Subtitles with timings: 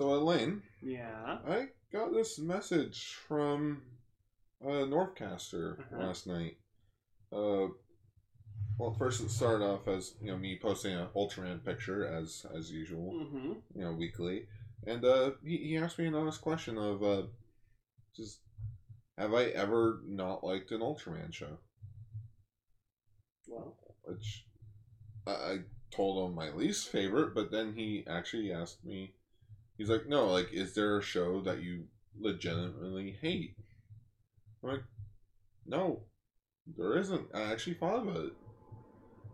[0.00, 1.40] So Elaine, Yeah.
[1.46, 3.82] I got this message from
[4.64, 5.98] uh, Northcaster Uh-huh.
[5.98, 6.56] last night.
[7.30, 7.68] Uh,
[8.78, 12.70] well, first it started off as you know me posting an Ultraman picture as as
[12.70, 13.52] usual, Mm-hmm.
[13.74, 14.48] you know, weekly,
[14.86, 17.24] and uh, he, he asked me an honest question of uh,
[18.16, 18.38] just
[19.18, 21.58] have I ever not liked an Ultraman show?
[23.46, 24.46] Well, Which
[25.26, 25.58] I, I
[25.90, 29.12] told him my least favorite, but then he actually asked me,
[29.80, 31.84] he's like, no, like, is there a show that you
[32.20, 33.56] legitimately hate?
[34.62, 34.84] I'm like,
[35.64, 36.02] no,
[36.76, 37.28] there isn't.
[37.34, 38.32] I actually thought about it.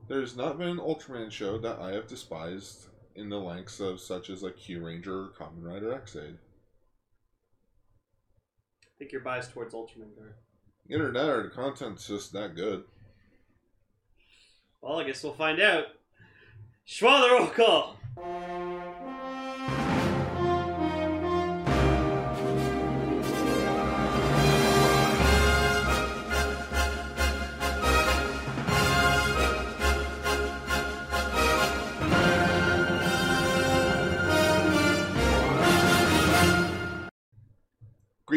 [0.09, 2.87] There's not been an Ultraman show that I have despised
[3.17, 6.39] in the lengths of such as like Kyuranger or Kamen Rider Ex-Aid.
[8.85, 10.37] I think you're biased towards Ultraman there.
[10.89, 12.85] Either that or the content's just that good.
[14.81, 15.87] Well, I guess we'll find out.
[16.87, 19.16] Schwa the roll call.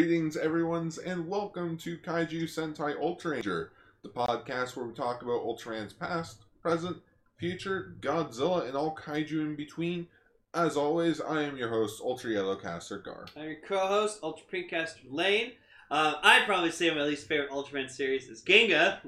[0.00, 5.44] Greetings, everyone's, and welcome to Kaiju Sentai Ultra Ranger, the podcast where we talk about
[5.44, 6.96] Ultraman's past, present,
[7.36, 10.06] future, Godzilla, and all kaiju in between.
[10.54, 13.26] As always, I am your host, Ultra Yellow Caster Gar.
[13.36, 15.52] I'm your co-host, Ultra Precaster Lane.
[15.90, 19.00] Uh, I'd probably say my least favorite Ultraman series is Ginga.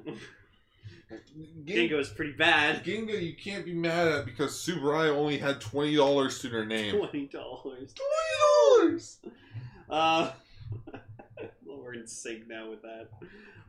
[1.10, 2.84] Ginga Ginga, was pretty bad.
[2.84, 6.94] Ginga, you can't be mad at because Subaru only had twenty dollars to their name.
[6.98, 7.94] Twenty dollars.
[7.94, 9.20] Twenty dollars.
[9.88, 10.32] Uh,
[11.92, 13.08] we're in sync now with that.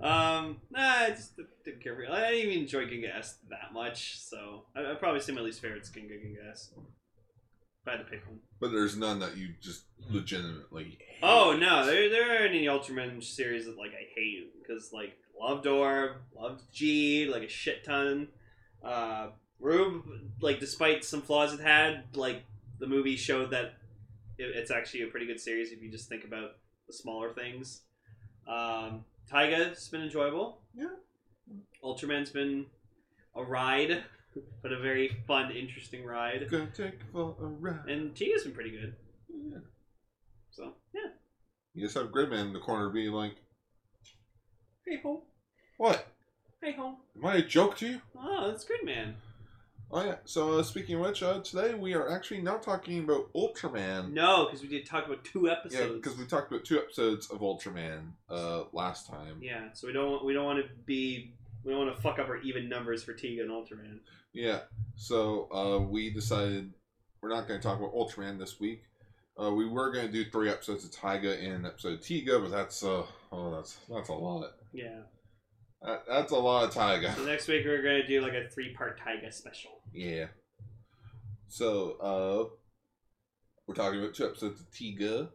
[0.06, 2.12] Um, nah, I just didn't care for.
[2.12, 5.62] I didn't even enjoy Ginga S that much, so I, I'd probably say my least
[5.62, 6.72] favorite's Ginga Ginga S.
[6.76, 8.40] If I had to pick one.
[8.60, 10.98] But there's none that you just legitimately.
[11.00, 11.20] Hate.
[11.22, 15.68] Oh no, there there aren't any Ultraman series that like I hate because like loved
[15.68, 18.30] Orb, loved Geed, like a shit ton.
[18.84, 20.04] Uh, Rube,
[20.42, 22.44] like despite some flaws it had, like
[22.80, 23.76] the movie showed that
[24.38, 26.52] it, it's actually a pretty good series if you just think about
[26.88, 27.82] the smaller things.
[28.48, 30.60] Um, Taiga's been enjoyable.
[30.76, 30.88] Yeah.
[31.84, 32.66] Ultraman's been
[33.36, 34.04] a ride,
[34.62, 36.48] but a very fun, interesting ride.
[36.50, 37.88] Gonna take for a ride.
[37.88, 38.96] And Tiga's been pretty good.
[39.30, 39.58] Yeah.
[40.52, 41.10] So yeah.
[41.74, 43.36] You just have Gridman in the corner being like,
[44.86, 45.24] Hey ho,
[45.78, 46.06] "What?
[46.62, 46.98] hey ho.
[47.18, 49.16] Am I a joke to you?" Oh, that's good, man.
[49.96, 50.16] Oh yeah.
[50.26, 54.12] So uh, speaking of which, uh, today we are actually not talking about Ultraman.
[54.12, 55.76] No, because we did talk about two episodes.
[55.76, 59.38] Yeah, because we talked about two episodes of Ultraman uh, last time.
[59.40, 62.18] Yeah, so we don't want, we don't want to be we don't want to fuck
[62.18, 64.00] up our even numbers for Tiga and Ultraman.
[64.34, 64.62] Yeah.
[64.96, 66.74] So uh, we decided
[67.22, 68.82] we're not going to talk about Ultraman this week.
[69.40, 72.84] Uh, we were going to do three episodes of Taiga and episode Tiga, but that's
[72.84, 74.54] uh oh that's that's a lot.
[74.74, 75.02] Yeah.
[75.84, 77.14] That, that's a lot of Taiga.
[77.16, 79.82] So next week we're gonna do like a three part Taiga special.
[79.92, 80.28] Yeah.
[81.48, 82.56] So, uh,
[83.68, 85.30] we're talking about two episodes of Tiga,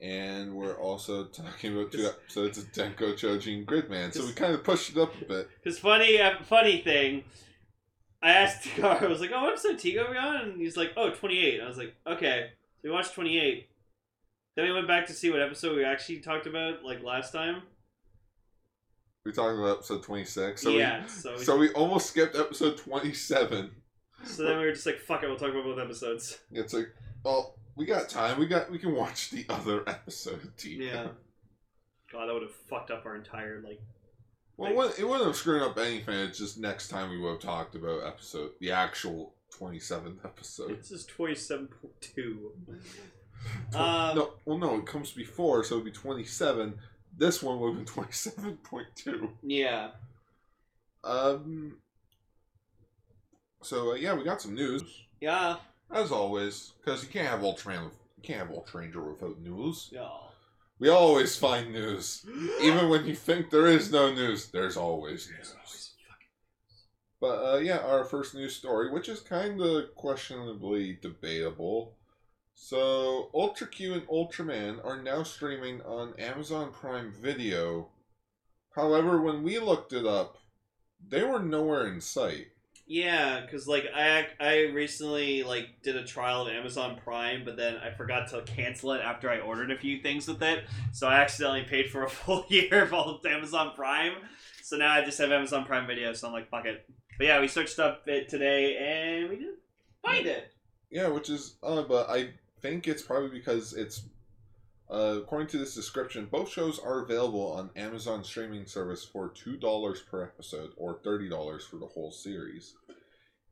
[0.00, 4.14] and we're also talking about two episodes of Denko Chojin Gridman.
[4.14, 5.50] So we kind of pushed it up a bit.
[5.62, 7.24] Cause funny uh, funny thing,
[8.22, 10.36] I asked Tigar, I was like, oh, what episode Tiga are we on?
[10.36, 11.60] And he's like, oh, 28.
[11.60, 12.50] I was like, okay.
[12.80, 13.68] So we watched 28.
[14.56, 17.62] Then we went back to see what episode we actually talked about like last time.
[19.24, 20.62] We talked about episode 26.
[20.62, 21.02] So yeah.
[21.02, 23.70] We, so we, so we almost skipped episode 27.
[24.24, 26.38] so then we were just like, fuck it, we'll talk about both episodes.
[26.52, 26.88] It's like,
[27.24, 28.38] well, we got time.
[28.38, 31.08] We got we can watch the other episode of Yeah.
[32.12, 33.80] God, that would have fucked up our entire like.
[34.56, 36.14] Well, it wouldn't, it wouldn't have screwed up anything.
[36.18, 40.78] It's just next time we would have talked about episode, the actual 27th episode.
[40.78, 42.52] This is twenty seven point two.
[43.70, 46.74] Tw- Um, no, well, no, it comes before, so it'd be 27.
[47.16, 49.30] This one would have been 27.2.
[49.42, 49.90] Yeah.
[51.04, 51.76] Um.
[53.62, 54.82] So uh, yeah, we got some news
[55.20, 55.56] Yeah.
[55.92, 59.90] as always, because you can't have Ultraman, with, you can't have Ultra Ranger without news.
[59.92, 60.08] Yeah.
[60.78, 62.24] We always find news,
[62.62, 64.46] even when you think there is no news.
[64.50, 65.54] There's always news.
[67.20, 71.96] But uh, yeah, our first news story, which is kind of questionably debatable.
[72.62, 77.88] So, Ultra Q and Ultraman are now streaming on Amazon Prime Video.
[78.76, 80.36] However, when we looked it up,
[81.04, 82.48] they were nowhere in sight.
[82.86, 87.78] Yeah, because like I I recently like did a trial of Amazon Prime, but then
[87.78, 91.14] I forgot to cancel it after I ordered a few things with it, so I
[91.14, 94.12] accidentally paid for a full year of all of Amazon Prime.
[94.62, 96.86] So now I just have Amazon Prime Video, so I'm like fuck it.
[97.16, 99.58] But yeah, we searched up it today and we didn't
[100.02, 100.52] find it.
[100.90, 102.30] Yeah, which is odd, but I
[102.62, 104.02] think it's probably because it's
[104.90, 109.56] uh, according to this description, both shows are available on Amazon streaming service for two
[109.56, 112.74] dollars per episode or thirty dollars for the whole series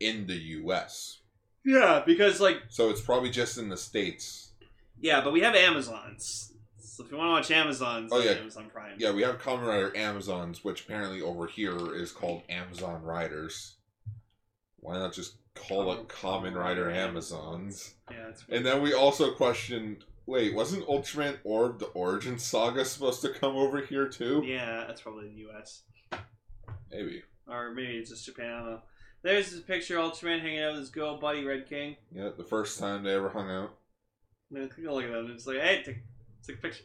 [0.01, 1.19] in the U.S.
[1.65, 4.53] Yeah, because like So it's probably just in the states.
[5.01, 6.53] yeah, but we have Amazons.
[6.81, 8.33] So if you want to watch Amazons, Oh, yeah.
[8.33, 8.97] Amazon Prime.
[8.99, 13.77] Yeah, we have Kamen Rider Amazons, which apparently over here is called Amazon Riders.
[14.81, 15.35] Why not just
[15.67, 17.95] call it Kamen Rider Amazons?
[18.11, 23.23] Yeah, it's And then we also questioned wait, wasn't Ultraman Orb the Origin Saga supposed
[23.23, 24.43] to come over here too?
[24.45, 25.83] yeah, that's probably in the U.S.
[26.91, 27.23] Maybe.
[27.49, 28.53] or maybe it's just Japan.
[28.53, 28.83] I don't know.
[29.23, 31.97] There's this picture of Ultraman hanging out with his girl buddy Red King.
[32.13, 33.75] Yeah, the first time they ever hung out.
[34.51, 35.31] Man, take a look at that.
[35.33, 35.99] It's like, hey, take,
[36.47, 36.85] take a picture.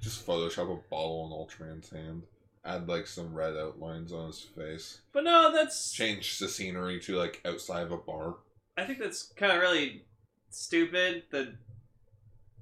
[0.00, 2.22] Just Photoshop a bottle in Ultraman's hand.
[2.68, 5.00] Add like some red outlines on his face.
[5.12, 5.92] But no, that's.
[5.92, 8.36] Change the scenery to like outside of a bar.
[8.76, 10.04] I think that's kind of really
[10.50, 11.48] stupid that,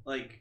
[0.04, 0.40] like,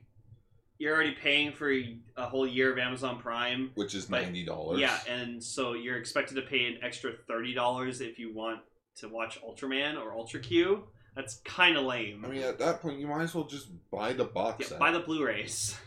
[0.78, 3.72] you're already paying for a whole year of Amazon Prime.
[3.76, 4.80] Which is ninety dollars.
[4.80, 8.60] Yeah, and so you're expected to pay an extra $30 if you want
[8.98, 10.84] to watch Ultraman or Ultra Q.
[11.16, 12.24] That's kind of lame.
[12.26, 14.80] I mean, at that point, you might as well just buy the box yeah, set.
[14.80, 15.78] buy the Blu rays.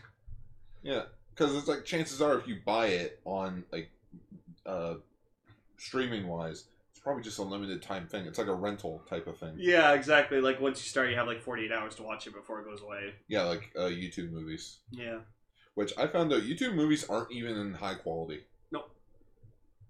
[0.81, 1.03] Yeah,
[1.39, 3.89] because it's like chances are if you buy it on like
[4.65, 4.95] uh
[5.77, 8.25] streaming wise, it's probably just a limited time thing.
[8.25, 9.53] It's like a rental type of thing.
[9.57, 10.41] Yeah, exactly.
[10.41, 12.81] Like, once you start, you have like 48 hours to watch it before it goes
[12.81, 13.13] away.
[13.29, 15.19] Yeah, like uh, YouTube movies, Yeah.
[15.75, 18.41] which I found out YouTube movies aren't even in high quality.
[18.71, 18.93] Nope.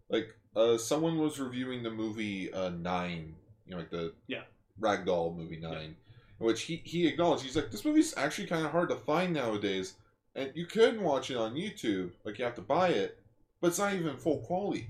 [0.09, 3.35] Like uh, someone was reviewing the movie uh, Nine,
[3.65, 4.43] you know, like the Yeah.
[4.79, 5.95] Ragdoll movie Nine,
[6.39, 9.33] in which he he acknowledged he's like this movie's actually kind of hard to find
[9.33, 9.95] nowadays,
[10.35, 13.19] and you can watch it on YouTube, like you have to buy it,
[13.61, 14.87] but it's not even full quality.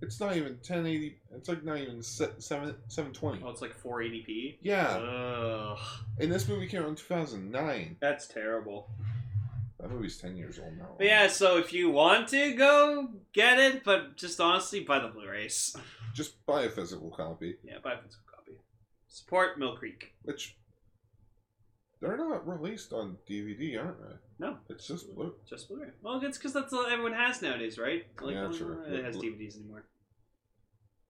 [0.00, 1.16] It's not even 1080.
[1.36, 3.40] It's like not even seven 720.
[3.44, 4.56] Oh, it's like 480p.
[4.60, 5.78] Yeah, Ugh.
[6.18, 7.96] and this movie came out in 2009.
[8.00, 8.90] That's terrible.
[9.78, 10.88] That movie's 10 years old now.
[10.98, 15.08] But yeah, so if you want to go get it, but just honestly, buy the
[15.08, 15.76] Blu-rays.
[16.14, 18.52] Just buy a physical copy, Yeah, buy a physical copy.
[19.08, 20.12] Support Mill Creek.
[20.22, 20.56] which
[22.02, 24.16] they're not released on DVD, aren't they?
[24.40, 24.56] No.
[24.68, 25.34] It's just blue.
[25.48, 25.90] Just Blu-ray.
[26.02, 28.04] Well, it's because that's all everyone has nowadays, right?
[28.20, 28.74] Like, Yeah, true.
[28.74, 29.84] one really has DVDs anymore.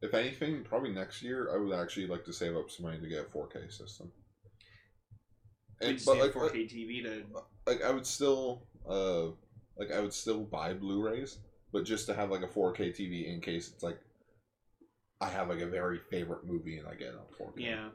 [0.03, 3.09] If anything, probably next year, I would actually like to save up some money to
[3.09, 4.12] get a 4K system.
[5.81, 7.25] And, but like, 4K TV to.
[7.67, 9.29] like I would still, uh,
[9.79, 11.39] like I would still buy Blu-rays,
[11.73, 13.99] but just to have like a 4K TV in case it's like
[15.23, 17.53] I have like a very favorite movie and I get it on 4K.
[17.65, 17.89] Yeah.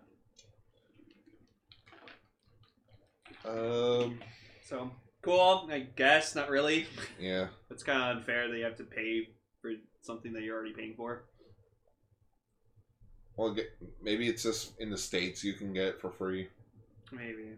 [3.48, 4.20] Um.
[4.66, 4.92] So
[5.22, 5.68] cool.
[5.72, 6.86] I guess not really.
[7.20, 7.48] Yeah.
[7.70, 9.30] It's kind of unfair that you have to pay
[9.62, 9.72] for
[10.02, 11.24] something that you're already paying for.
[13.36, 13.70] Well, get,
[14.02, 16.48] maybe it's just in the states you can get it for free.
[17.12, 17.54] Maybe.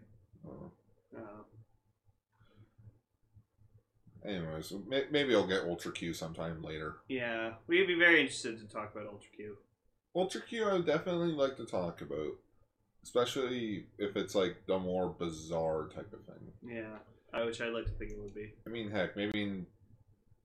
[0.46, 0.68] Uh,
[1.16, 1.42] Uh,
[4.28, 4.72] anyways,
[5.10, 6.96] maybe I'll get Ultra Q sometime later.
[7.08, 9.56] yeah, we'd be very interested to talk about Ultra Q.
[10.14, 12.32] Ultra Q, I would definitely like to talk about,
[13.02, 16.52] especially if it's like the more bizarre type of thing.
[16.76, 16.98] Yeah,
[17.32, 18.52] I which I'd like to think it would be.
[18.66, 19.66] I mean, heck, maybe in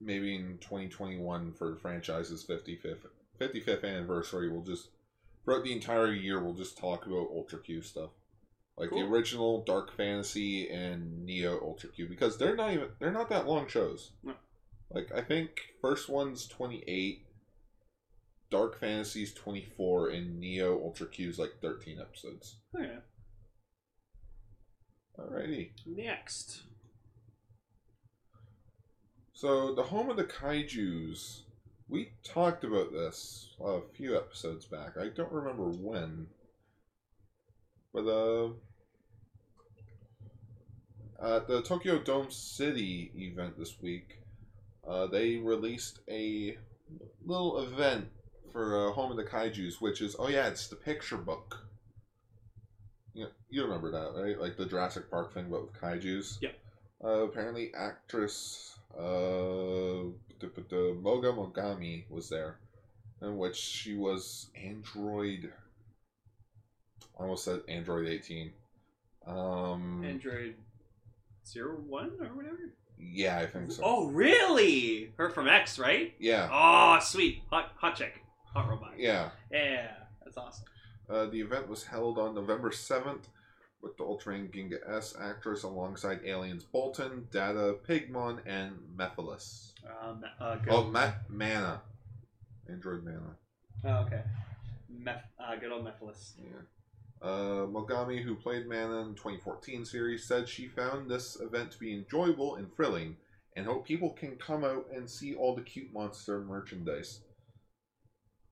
[0.01, 3.07] maybe in 2021 for the franchise's 55th
[3.39, 4.89] 55th anniversary, we'll just
[5.43, 8.11] throughout the entire year we'll just talk about Ultra Q stuff,
[8.77, 13.29] like the original Dark Fantasy and Neo Ultra Q, because they're not even they're not
[13.29, 14.11] that long shows.
[14.23, 14.33] No.
[14.91, 15.49] Like I think
[15.81, 17.24] first one's 28.
[18.49, 22.57] Dark Fantasy's 24 and Neo Ultra Q's like 13 episodes.
[22.75, 22.97] Okay.
[25.19, 25.69] Alrighty.
[25.85, 26.63] Next.
[29.33, 31.41] So, the home of the kaijus,
[31.89, 34.97] we talked about this a few episodes back.
[34.97, 36.27] I don't remember when.
[37.93, 38.49] But, uh,
[41.21, 44.19] at the Tokyo Dome City event this week,
[44.87, 46.57] uh, they released a
[47.25, 48.09] little event
[48.55, 51.67] for uh, Home of the Kaijus, which is, oh yeah, it's the picture book.
[53.13, 54.39] You, you remember that, right?
[54.39, 56.37] Like the Jurassic Park thing, but with kaijus.
[56.41, 56.51] Yeah.
[57.03, 60.07] Uh, apparently, actress uh,
[60.39, 62.59] the, the Moga Mogami was there,
[63.21, 65.51] in which she was Android.
[67.19, 68.51] I almost said Android 18.
[69.27, 70.55] Um, Android
[71.45, 72.73] zero one or whatever.
[72.97, 73.81] yeah, I think so.
[73.83, 75.11] Oh, really?
[75.17, 76.13] Her from X, right?
[76.19, 77.41] Yeah, Oh, sweet.
[77.49, 78.21] Hot, hot chick.
[78.55, 78.93] Hot robot.
[78.97, 79.29] yeah.
[79.51, 79.91] Yeah,
[80.23, 80.65] that's awesome.
[81.09, 83.23] Uh, the event was held on November 7th
[83.81, 89.73] with the Ultraman Ginga S actress alongside aliens Baltan, Dada, Pigmon, and Mefilas.
[90.01, 91.81] Um, uh, good Oh, Ma- Mana.
[92.69, 93.35] Android Mana.
[93.83, 94.23] Oh, okay.
[94.91, 96.31] Meph- uh, good old Mefilas.
[96.39, 96.61] Yeah.
[97.21, 101.79] Uh, Mogami, who played Mana in the 2014 series, said she found this event to
[101.79, 103.17] be enjoyable and thrilling,
[103.55, 107.19] and hope people can come out and see all the cute monster merchandise.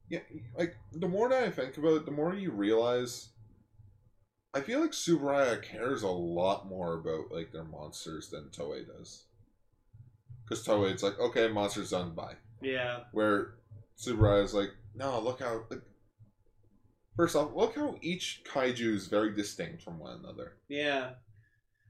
[0.10, 0.20] Yeah,
[0.58, 3.30] like the more that I think about it, the more you realize.
[4.56, 9.26] I feel like Tsuburaya cares a lot more about like their monsters than Toei does.
[10.44, 12.36] Because Toei's like, okay, monsters done, bye.
[12.62, 13.00] Yeah.
[13.14, 13.56] Where
[13.98, 15.64] Tsuburaya is like, no, look how.
[15.72, 15.82] Like,
[17.16, 20.58] first off, look how each kaiju is very distinct from one another.
[20.70, 21.12] Yeah.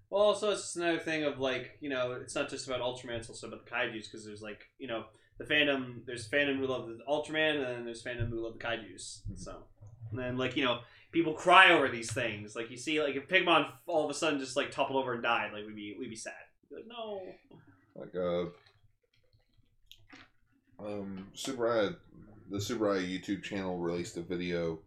[0.10, 3.29] Well, also it's another thing of like you know it's not just about Ultraman, it's
[3.29, 5.05] also about the kaiju's because there's like you know
[5.37, 8.59] the fandom there's fandom who love the Ultraman and then there's fandom who love the
[8.59, 9.23] kaiju's.
[9.29, 9.39] Mhm.
[9.39, 9.63] So
[10.11, 10.79] and then like you know
[11.11, 12.55] people cry over these things.
[12.55, 15.23] Like you see like if Pigmon all of a sudden just like toppled over and
[15.23, 16.33] died, like we'd be we'd be sad.
[16.69, 17.21] We'd be like no.
[17.95, 18.49] Like, uh.
[20.79, 21.95] Um, Tsuburaya,
[22.49, 24.79] the Tsuburaya YouTube channel released a video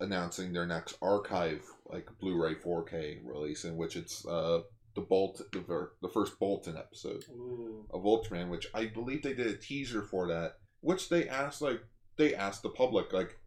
[0.00, 4.60] announcing their next archive, like Blu-ray 4K release, in which it's uh
[4.94, 7.24] the Bolt, the, ver- the first Baltan episode.
[7.30, 7.86] Ooh.
[7.90, 11.80] of Ultraman, which I believe they did a teaser for that, which they asked like
[12.16, 13.38] they asked the public like,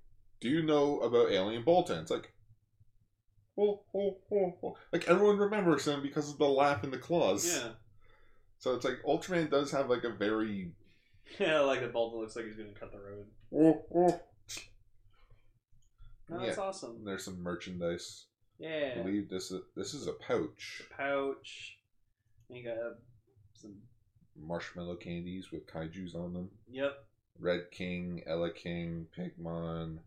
[0.41, 2.33] "Do you know about Alien Baltan?" It's like,
[3.57, 4.77] oh, oh, oh, oh.
[4.91, 7.45] like everyone remembers him because of the laugh in the claws.
[7.45, 7.69] Yeah.
[8.57, 10.71] So it's like Ultraman does have like a very
[11.39, 13.25] Yeah, like the Baltan looks like he's gonna cut the road.
[13.53, 14.21] oh, oh.
[16.27, 17.03] No, that's awesome.
[17.05, 18.25] There's some merchandise.
[18.59, 19.01] I Yeah.
[19.03, 21.77] believe this is this is a pouch, A Pouch.
[22.49, 22.97] You got
[23.53, 23.81] some.
[24.37, 26.49] marshmallow candies with kaiju's on them.
[26.69, 27.05] Yep.
[27.39, 29.99] Red King, Eleking, Pigmon,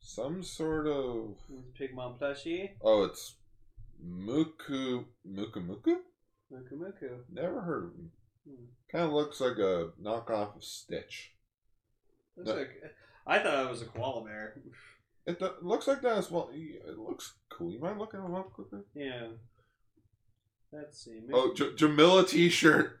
[0.00, 1.36] some sort of
[1.78, 2.70] Pigmon plushie.
[2.82, 3.34] Oh, it's
[4.02, 5.96] Muku Muku Muku?
[6.52, 7.24] Muku Muku.
[7.30, 8.12] Never heard of him.
[8.48, 8.64] Hmm.
[8.90, 11.32] Kind of looks like a knockoff of Stitch.
[12.36, 12.54] Looks No.
[12.56, 12.82] like
[13.26, 14.62] I thought it was a koala bear.
[15.28, 16.50] It looks like that as well.
[16.54, 17.70] It looks cool.
[17.70, 18.80] You mind looking him up quickly?
[18.94, 19.26] Yeah.
[20.72, 21.20] Let's see.
[21.32, 22.98] Oh, J- Jamila T-shirt.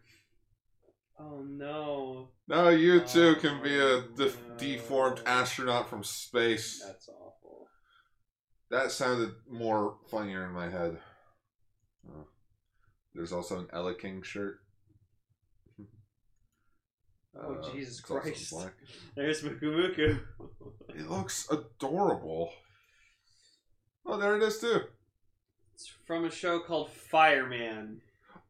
[1.18, 4.54] oh no, Now you oh, too can be a Oh, def- no.
[4.56, 6.82] deformed astronaut from space.
[6.86, 7.68] that's awful.
[8.70, 10.98] That sounded more funnier in my head.
[12.08, 12.26] Oh.
[13.14, 14.60] There's also an Eleking shirt.
[17.36, 18.54] Oh Uh, Jesus Christ!
[19.16, 20.20] There's Muku Muku.
[20.94, 22.50] It looks adorable.
[24.06, 24.80] Oh, there it is too.
[25.74, 28.00] it's from a show called Fireman.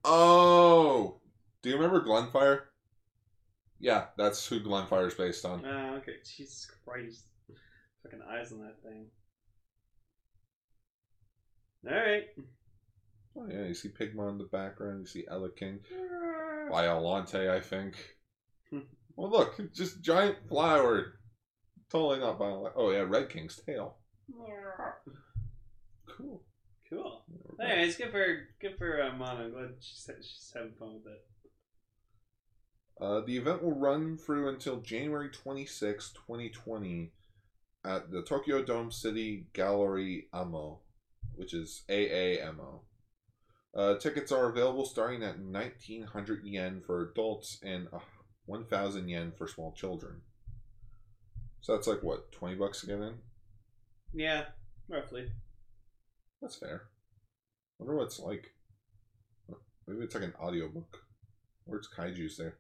[0.05, 1.21] Oh,
[1.63, 2.61] do you remember Glenfire?
[3.81, 5.65] Yeah, that's who Glenfire is based on.
[5.67, 6.15] Oh, okay.
[6.25, 7.25] Jesus Christ!
[8.03, 9.07] Fucking eyes on that thing.
[11.87, 12.25] All right.
[13.37, 15.01] Oh yeah, you see Pigmon in the background.
[15.01, 15.81] You see Ella King,
[16.71, 17.95] Biollante, I think.
[19.19, 21.15] Well, look, just giant flower.
[21.91, 22.73] Totally not Biollante.
[22.77, 23.97] Oh yeah, Red King's tail.
[26.09, 26.45] Cool.
[26.89, 27.25] Cool.
[27.61, 29.11] Anyways, good for good for uh.
[29.11, 31.25] I'm glad she's, she's having fun with it.
[33.01, 37.13] Uh, the event will run through until January 26, 2020,
[37.85, 40.81] at the Tokyo Dome City Gallery Amo,
[41.35, 42.81] which is AAMO.
[43.77, 47.89] Uh, tickets are available starting at 1900 yen for adults and
[48.49, 50.23] 1000 yen for small children.
[51.61, 53.15] So that's like what, 20 bucks to get in?
[54.15, 54.45] Yeah,
[54.89, 55.29] roughly.
[56.41, 56.85] That's fair.
[57.79, 58.53] wonder what it's like.
[59.87, 60.99] Maybe it's like an audiobook.
[61.65, 62.57] Where's kaiju's there?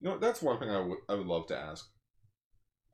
[0.00, 1.88] You know, that's one thing I would I would love to ask.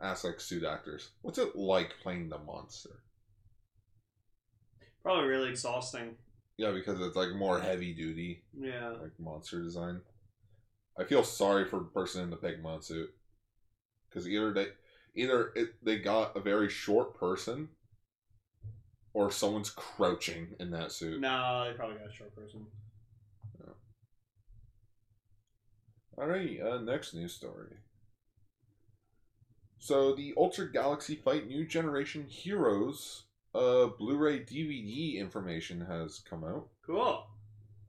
[0.01, 1.11] Ask like suit actors.
[1.23, 3.01] What's it like playing the monster?
[5.03, 6.17] Probably really exhausting.
[6.59, 8.91] Yeah, because it's like more heavy duty, Yeah.
[9.01, 10.01] like monster design.
[10.99, 13.11] I feel sorry for the person in the Pigmon suit.
[14.09, 14.69] Because either they
[15.15, 17.69] either it, they got a very short person
[19.13, 21.21] or someone's crouching in that suit.
[21.21, 22.67] No, they probably got a short person.
[26.19, 27.77] Alright, uh, next news story.
[29.79, 33.25] So the Ultra Galaxy Fight New Generation Heroes
[33.55, 36.69] uh Blu-ray DVD information has come out.
[36.85, 37.27] Cool.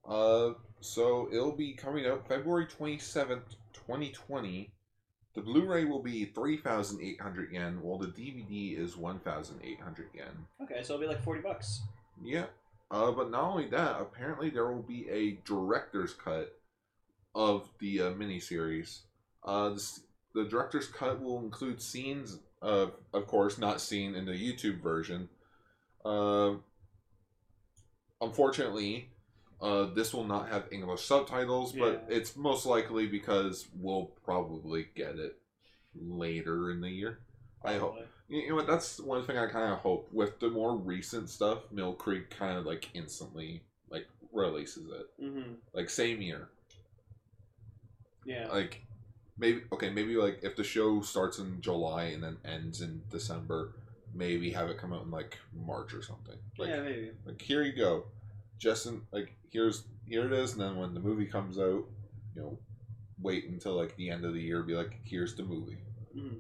[0.08, 0.54] Uh
[0.88, 4.72] so it'll be coming out February 27th, 2020.
[5.36, 10.26] The Blu-ray will be 3,800 yen, while the DVD is 1,800 yen.
[10.64, 11.82] Okay, so it'll be like forty bucks.
[12.24, 12.46] Yeah.
[12.90, 16.58] Uh, but not only that, apparently there will be a director's cut
[17.36, 19.02] of the uh, miniseries.
[19.44, 20.00] Uh, this,
[20.34, 25.30] the director's cut will include scenes, uh, of course, not seen in the YouTube version.
[26.06, 26.54] Uh,
[28.22, 29.10] unfortunately,
[29.62, 35.16] uh, this will not have English subtitles, but it's most likely because we'll probably get
[35.18, 35.38] it
[35.96, 37.20] later in the year.
[37.64, 37.98] I hope.
[38.30, 38.68] You know what?
[38.68, 41.60] That's one thing I kind of hope with the more recent stuff.
[41.72, 45.56] Mill Creek kind of like instantly like releases it, Mhm.
[45.74, 46.50] like same year.
[48.26, 48.48] Yeah.
[48.50, 48.82] Like
[49.38, 53.74] maybe okay, maybe like if the show starts in July and then ends in December,
[54.14, 56.38] maybe have it come out in like March or something.
[56.58, 57.12] Like yeah, maybe.
[57.26, 58.06] like here you go,
[58.58, 59.02] Justin.
[59.12, 61.86] Like here's here it is, and then when the movie comes out,
[62.36, 62.60] you know,
[63.20, 65.78] wait until like the end of the year, be like, here's the movie.
[66.16, 66.38] Mm-hmm.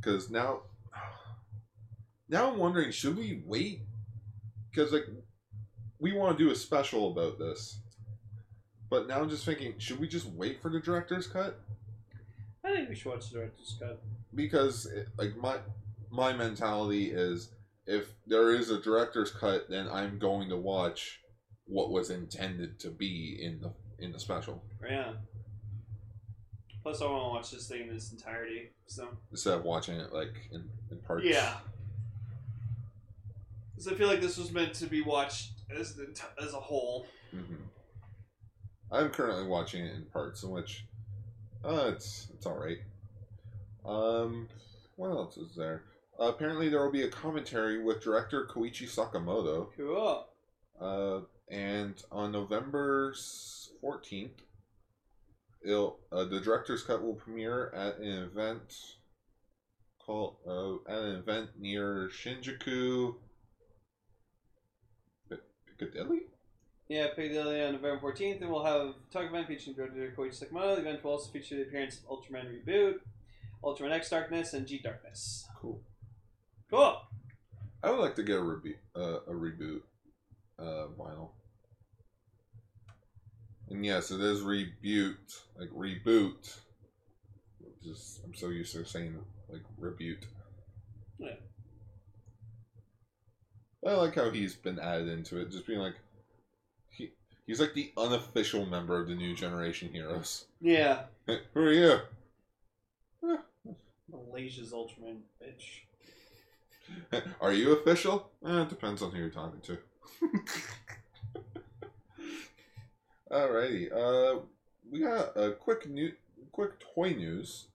[0.00, 0.60] Because now,
[2.28, 3.80] now I'm wondering, should we wait?
[4.70, 5.06] Because like,
[5.98, 7.80] we want to do a special about this,
[8.88, 11.60] but now I'm just thinking, should we just wait for the director's cut?
[12.64, 14.00] I think we should watch the director's cut.
[14.34, 15.58] Because it, like my
[16.10, 17.50] my mentality is,
[17.88, 21.20] if there is a director's cut, then I'm going to watch
[21.64, 25.14] what was intended to be in the in the special Yeah.
[26.82, 28.70] Plus, I want to watch this thing in its entirety.
[28.86, 29.08] So.
[29.30, 31.26] instead of watching it like in, in parts.
[31.26, 31.54] Yeah.
[33.74, 36.06] Because I feel like this was meant to be watched as the
[36.40, 37.06] as a whole.
[37.30, 37.54] hmm
[38.90, 40.86] I'm currently watching it in parts, in which,
[41.62, 42.78] uh, it's it's all right.
[43.84, 44.48] Um,
[44.96, 45.82] what else is there?
[46.20, 49.68] Uh, apparently, there will be a commentary with director Koichi Sakamoto.
[49.76, 50.26] Cool.
[50.80, 51.20] Uh,
[51.50, 53.14] and on November
[53.80, 54.42] fourteenth,
[55.64, 58.74] it'll uh, the director's cut will premiere at an event
[60.04, 63.14] called uh, at an event near Shinjuku.
[65.78, 66.22] Piccadilly.
[66.88, 70.76] Yeah, Piccadilly on November 14th, and we'll have event featuring director Koichi Sakamoto.
[70.76, 72.94] The event will also feature the appearance of Ultraman Ribut,
[73.62, 75.46] Ultraman X Darkness, and Geed Darkness.
[75.60, 75.80] Cool.
[76.70, 77.00] Cool.
[77.82, 79.80] I would like to get a Ribut, uh, a Ribut,
[80.58, 81.30] uh, vinyl.
[83.70, 85.16] And yes, it is reboot,
[85.58, 86.58] like reboot.
[87.82, 90.24] Just I'm so used to saying like reboot.
[91.18, 91.34] Yeah.
[93.86, 95.94] I like how he's been added into it, just being like
[96.90, 97.12] he
[97.46, 100.46] he's like the unofficial member of the new generation heroes.
[100.60, 101.02] Yeah.
[101.26, 102.00] Who are you?
[104.10, 105.82] Malaysia's Ultraman, bitch.
[107.40, 108.30] Are you official?
[108.46, 109.78] Eh, it depends on who you're talking to.
[113.30, 113.92] Alrighty.
[113.92, 114.40] Uh,
[114.90, 116.12] we got a quick new,
[116.52, 117.66] quick toy news.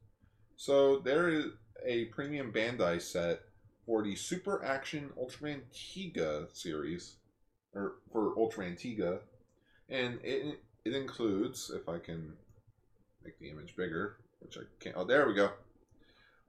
[0.56, 1.46] So there is
[1.86, 3.42] a premium Bandai set
[3.86, 7.18] for the Super Action Ultraman Tiga series,
[7.74, 9.20] or for Ultraman Tiga,
[9.90, 12.34] and it it includes, if I can
[13.24, 14.96] make the image bigger, which I can't.
[14.98, 15.52] Oh, there we go.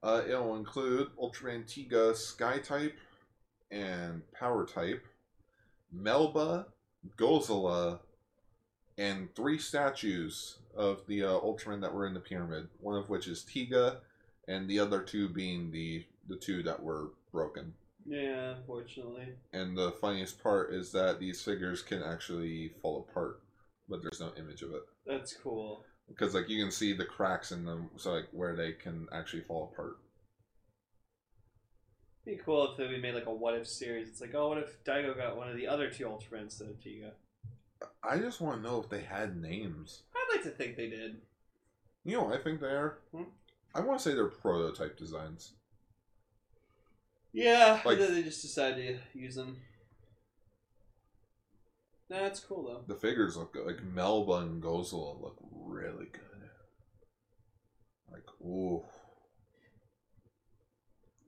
[0.04, 2.94] Uh, it'll include Ultraman Tiga Sky Type
[3.70, 5.02] and Power Type,
[5.90, 6.66] Melba,
[7.16, 8.00] Golza,
[8.98, 12.68] and three statues of the uh, Ultraman that were in the pyramid.
[12.80, 13.96] One of which is Tiga,
[14.46, 17.72] and the other two being the the two that were broken.
[18.04, 19.28] Yeah, unfortunately.
[19.54, 23.40] And the funniest part is that these figures can actually fall apart,
[23.88, 25.84] but there's no image of it That's cool.
[26.08, 29.42] Because like you can see the cracks in them, so like where they can actually
[29.42, 29.98] fall apart.
[32.24, 34.08] Be cool if we made like a what if series.
[34.08, 36.80] It's like, oh, what if Daigo got one of the other two Ultraman instead of
[36.80, 37.10] Tiga?
[38.02, 40.02] I just want to know if they had names.
[40.16, 41.16] I'd like to think they did.
[42.04, 42.98] You know, I think they are.
[43.14, 43.24] Hmm?
[43.74, 45.52] I want to say they're prototype designs.
[47.32, 49.58] Yeah, Like- they just decided to use them.
[52.08, 52.84] Nah, that's cool though.
[52.86, 53.66] The figures look good.
[53.66, 55.38] Like Melba and look
[55.74, 56.20] really good.
[58.10, 58.82] Like, ooh.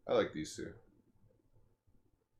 [0.08, 0.72] I like these two.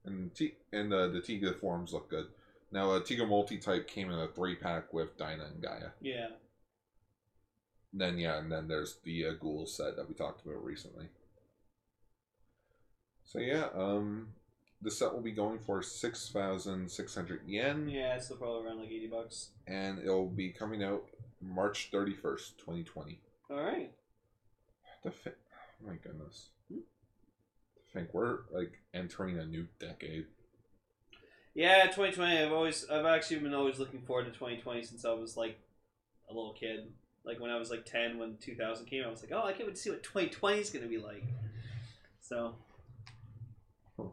[0.05, 2.27] And T and uh, the Tiga forms look good.
[2.71, 5.91] Now, a Tiga multi-type came in a three-pack with Dyna and Gaia.
[6.01, 6.29] Yeah.
[7.93, 11.07] Then yeah, and then there's the uh, Ghoul set that we talked about recently.
[13.25, 14.29] So yeah, um,
[14.83, 18.67] the set will be going for six thousand six hundred yen, Yeah, it's still probably
[18.67, 19.51] around like eighty bucks.
[19.67, 21.05] and it'll be coming out
[21.41, 23.19] March thirty first, twenty twenty.
[23.51, 23.93] All right.
[25.05, 26.79] The fi- oh my goodness, hmm?
[26.81, 30.27] I think we're like entering a new decade.
[31.55, 32.37] Yeah, 2020.
[32.39, 35.59] I've always, I've actually been always looking forward to 2020 since I was like
[36.29, 36.93] a little kid.
[37.25, 39.67] Like when I was like 10, when 2000 came, I was like, oh, I can't
[39.67, 41.25] wait to see what 2020 is gonna be like.
[42.21, 42.57] So
[43.97, 44.09] Huh.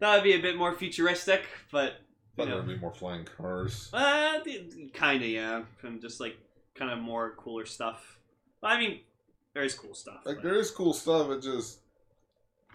[0.00, 1.94] That would be a bit more futuristic, but
[2.38, 3.88] you know, there'd be more flying cars.
[3.94, 4.40] uh,
[4.92, 6.36] kind of yeah, and just like
[6.74, 8.18] kind of more cooler stuff.
[8.62, 9.00] I mean,
[9.54, 10.20] there is cool stuff.
[10.24, 11.30] Like but- there is cool stuff.
[11.30, 11.78] It just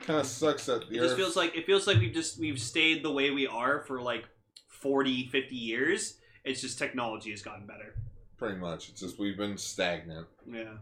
[0.02, 2.40] kind of sucks that the It just Earth- feels like it feels like we've just
[2.40, 4.26] we've stayed the way we are for like
[4.68, 6.18] 40, 50 years.
[6.44, 7.94] It's just technology has gotten better.
[8.38, 8.90] pretty much.
[8.90, 10.26] It's just we've been stagnant.
[10.52, 10.74] Yeah.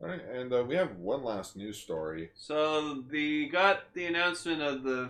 [0.00, 2.30] All right, and uh, we have one last news story.
[2.34, 5.08] So the got the announcement of the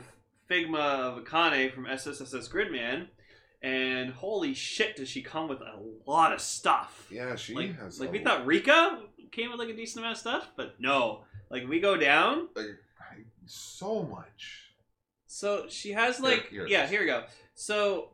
[0.50, 3.06] Figma of Akane from SSSS Gridman,
[3.62, 7.06] and holy shit, does she come with a lot of stuff?
[7.10, 10.20] Yeah, she like, has like we thought Rikka came with like a decent amount of
[10.20, 11.24] stuff, but no.
[11.50, 12.66] Like we go down, like,
[13.46, 14.72] so much.
[15.26, 17.24] so she has like here it yeah, here we go.
[17.54, 18.10] So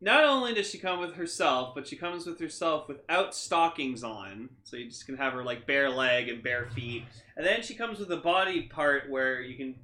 [0.00, 4.48] not only does she come with herself, but she comes with herself without stockings on.
[4.64, 7.04] So you just can have her like bare leg and bare feet.
[7.36, 9.74] And then she comes with a body part where you can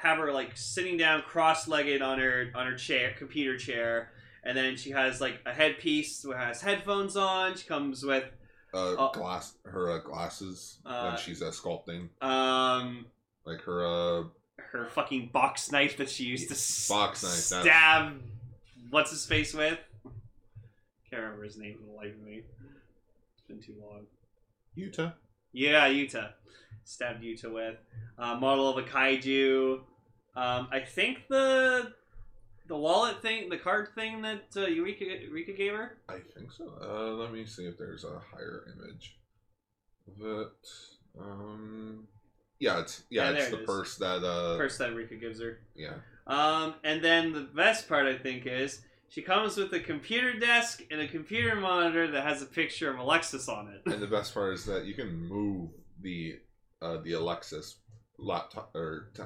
[0.00, 4.10] have her like sitting down cross-legged on her on her chair, computer chair.
[4.44, 7.54] And then she has like a headpiece that has headphones on.
[7.56, 8.24] She comes with
[8.74, 13.06] Uh, Uh, glass, her uh, glasses uh, when she's uh, sculpting, um
[13.44, 14.24] like her uh,
[14.72, 18.22] her fucking box knife that she used to s- Box knife, stab
[18.92, 19.78] what's his face with.
[21.10, 22.42] Can't remember his name for the life of me.
[23.34, 24.06] It's been too long.
[24.78, 25.14] Yuta.
[25.52, 26.30] Yeah, Yuta.
[26.84, 27.76] Stabbed Yuta with.
[28.18, 29.80] Uh, model of a kaiju.
[30.36, 31.92] Um, I think the
[32.68, 35.98] the wallet thing, the card thing that uh, Eureka, Eureka gave her.
[36.08, 36.72] I think so.
[36.80, 39.18] Uh, let me see if there's a higher image
[40.08, 40.68] of it.
[41.20, 42.06] Um,
[42.58, 43.66] yeah, it's yeah, Yeah, it's the is.
[43.66, 45.58] purse that uh, First that Eureka gives her.
[45.74, 45.94] yeah.
[46.26, 50.82] Um, and then the best part, I think, is she comes with a computer desk
[50.90, 53.82] and a computer monitor that has a picture of Alexis on it.
[53.90, 56.38] And the best part is that you can move the
[56.80, 57.76] uh, the Alexis
[58.18, 59.22] laptop or t-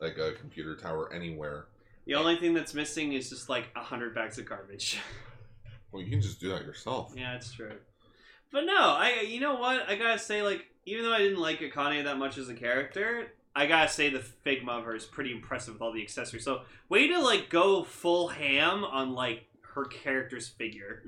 [0.00, 1.66] like a computer tower anywhere.
[2.06, 4.98] The only thing that's missing is just like a hundred bags of garbage.
[5.92, 7.12] Well, you can just do that yourself.
[7.14, 7.74] yeah, it's true.
[8.50, 9.90] But no, I you know what?
[9.90, 13.26] I gotta say, like, even though I didn't like Akane that much as a character,
[13.54, 16.44] I gotta say the Figma of her is pretty impressive with all the accessories.
[16.44, 21.02] So way to like go full ham on like her character's figure.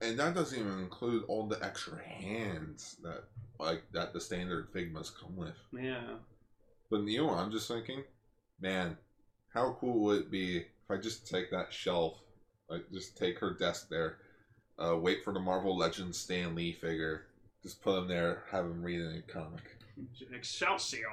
[0.00, 3.24] And that doesn't even include all the extra hands that
[3.58, 5.56] like that the standard Figmas come with.
[5.72, 6.16] Yeah.
[6.90, 8.04] But you know what I'm just thinking?
[8.60, 8.96] Man,
[9.52, 12.18] how cool would it be if I just take that shelf,
[12.68, 14.18] like just take her desk there,
[14.78, 17.26] uh, wait for the Marvel Legends Stan Lee figure,
[17.62, 19.75] just put him there, have him read a comic.
[20.32, 21.06] Excelsior.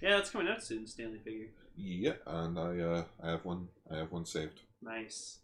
[0.00, 0.86] Yeah, that's coming out soon.
[0.86, 1.46] Stan Lee figure.
[1.76, 4.60] Yeah, and I uh, I have one I have one saved.
[4.82, 5.38] Nice.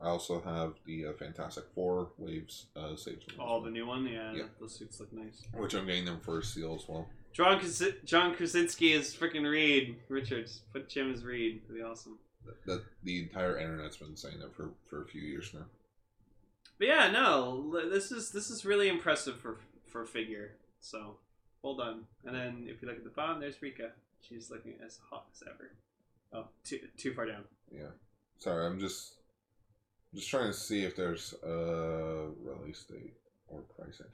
[0.00, 3.24] I also have the uh, Fantastic Four waves uh, saved.
[3.24, 4.06] from this Oh, the new one.
[4.06, 4.42] Yeah, Yeah.
[4.60, 5.42] those suits look nice.
[5.54, 7.08] which I'm getting them for a seal as well.
[7.32, 9.96] John Kras- John Krasinski is freaking Reed.
[10.08, 11.62] Richards, put Jim as Reed.
[11.62, 12.18] That'd be awesome.
[12.66, 15.66] That the entire internet's been saying that for, for a few years now.
[16.78, 19.56] But yeah, no, this is this is really impressive for
[19.90, 20.52] for figure.
[20.80, 21.16] So,
[21.62, 22.04] well done.
[22.24, 23.90] And then if you look at the bottom, there's Rikka.
[24.20, 25.72] She's looking as hot as ever.
[26.32, 27.44] Oh, too too far down.
[27.70, 27.92] Yeah.
[28.38, 29.14] Sorry, I'm just
[30.14, 33.14] just trying to see if there's a release date
[33.48, 34.06] or pricing.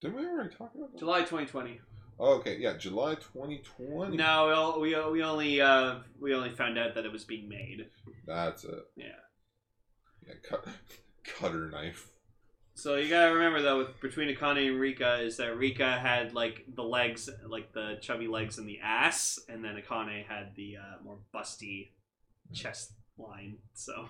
[0.00, 0.98] Didn't we already talk about that?
[0.98, 1.80] July 2020.
[2.18, 4.16] Oh, okay, yeah, July 2020.
[4.16, 7.86] No, we we we only uh we only found out that it was being made.
[8.26, 8.84] That's it.
[8.96, 9.06] Yeah.
[10.26, 10.66] Yeah, cut,
[11.24, 12.08] cutter knife.
[12.74, 16.64] So you gotta remember though, with between Akane and Rikka, is that Rikka had like
[16.74, 21.04] the legs, like the chubby legs and the ass, and then Akane had the uh,
[21.04, 21.90] more busty
[22.52, 23.56] chest line.
[23.74, 24.08] So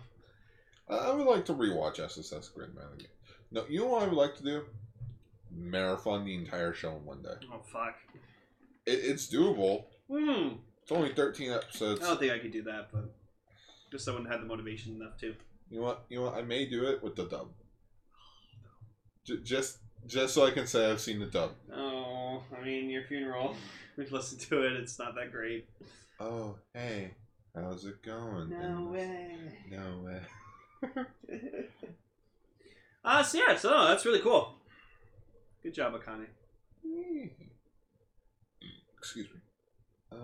[0.88, 3.09] I would like to rewatch SSS Gridman again.
[3.51, 4.64] No, you know what I would like to do?
[5.51, 7.35] Marathon the entire show in one day.
[7.53, 7.96] oh fuck.
[8.87, 9.85] It, it's doable.
[10.11, 10.55] Hmm.
[10.83, 12.03] It's only 13 episodes.
[12.03, 13.14] I don't think I could do that, but
[13.90, 15.35] just I wouldn't have the motivation enough to.
[15.70, 16.05] You know what?
[16.09, 16.35] You know what?
[16.35, 17.48] I may do it with the dub.
[19.24, 21.52] J- just, just so I can say I've seen the dub.
[21.74, 23.56] Oh, I mean your funeral.
[23.94, 24.72] We listened to it.
[24.72, 25.68] It's not that great.
[26.18, 27.11] Oh, hey,
[27.54, 28.50] how's it going?
[28.50, 29.37] And- way.
[29.70, 30.20] No way.
[33.04, 34.54] uh, so yeah, so no, that's really cool.
[35.62, 36.26] Good job, Akane.
[38.98, 39.40] Excuse me.
[40.11, 40.16] Uh,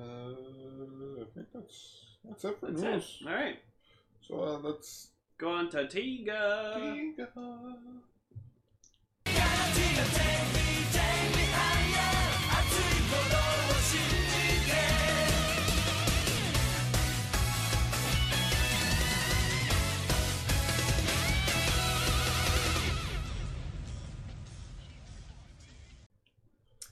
[1.20, 3.18] I think that's that's it for That's news.
[3.20, 3.28] it.
[3.28, 3.58] All right,
[4.26, 5.08] So uh, let's.
[5.38, 6.74] go on to Tiga.
[6.76, 7.28] Giga.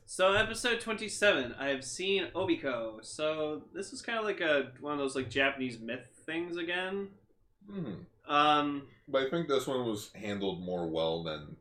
[0.08, 3.04] So episode twenty seven, I have seen Obiko.
[3.04, 7.08] So this is kind of like a one of those like Japanese myth things again.
[7.70, 7.92] Hmm.
[8.26, 11.56] Um, But I think this one was handled more well than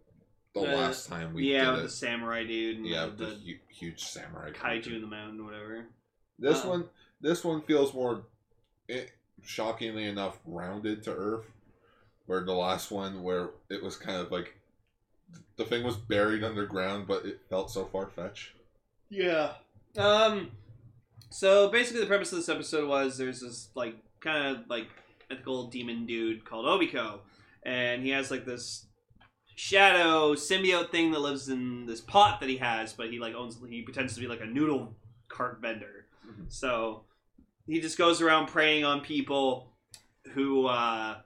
[0.56, 1.84] the Uh, last time we yeah, did with it.
[1.84, 4.96] the samurai dude and yeah, the, the, the hu- huge samurai kaiju creature.
[4.96, 5.86] in the mountain, or whatever.
[6.39, 6.70] This Uh-uh.
[6.70, 6.86] one,
[7.22, 8.24] this one feels more,
[8.88, 9.12] it,
[9.44, 11.46] shockingly enough, rounded to Earth.
[12.28, 14.56] Where the last one, where it was kind of like
[15.58, 18.50] the thing was buried underground, but it felt so far fetched.
[19.10, 19.52] Yeah.
[19.96, 20.50] Um.
[21.30, 24.88] So basically, the premise of this episode was there's this like kind of like
[25.30, 27.20] ethical demon dude called Obiko,
[27.62, 28.85] and he has like this
[29.56, 33.58] shadow symbiote thing that lives in this pot that he has, but he like owns.
[33.68, 34.96] He pretends to be like a noodle
[35.30, 36.06] cart vendor.
[36.28, 36.52] Mhm.
[36.52, 37.04] So
[37.65, 39.72] he just goes around preying on people
[40.34, 41.18] who, uh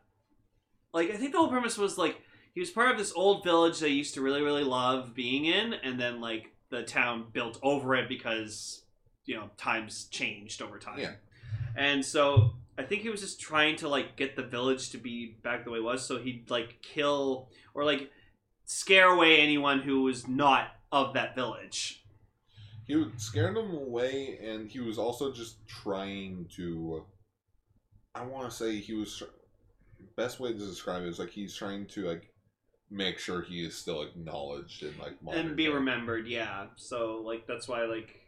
[0.93, 2.21] like, I think the whole premise was like
[2.53, 5.45] he was part of this old village that he used to really really love being
[5.45, 8.83] in, and then like the town built over it because
[9.25, 10.99] you know times changed over time.
[10.99, 11.13] Yeah.
[11.75, 15.37] And so I think he was just trying to like get the village to be
[15.43, 18.11] back the way it was, so he'd like kill or like
[18.69, 22.03] scare away anyone who was not of that village.
[22.85, 27.05] He scared them away, and he was also just trying to.
[28.15, 29.21] I want to say he was.
[30.15, 32.31] Best way to describe it is like he's trying to like
[32.91, 35.71] make sure he is still acknowledged in like and be day.
[35.71, 38.19] remembered yeah so like that's why like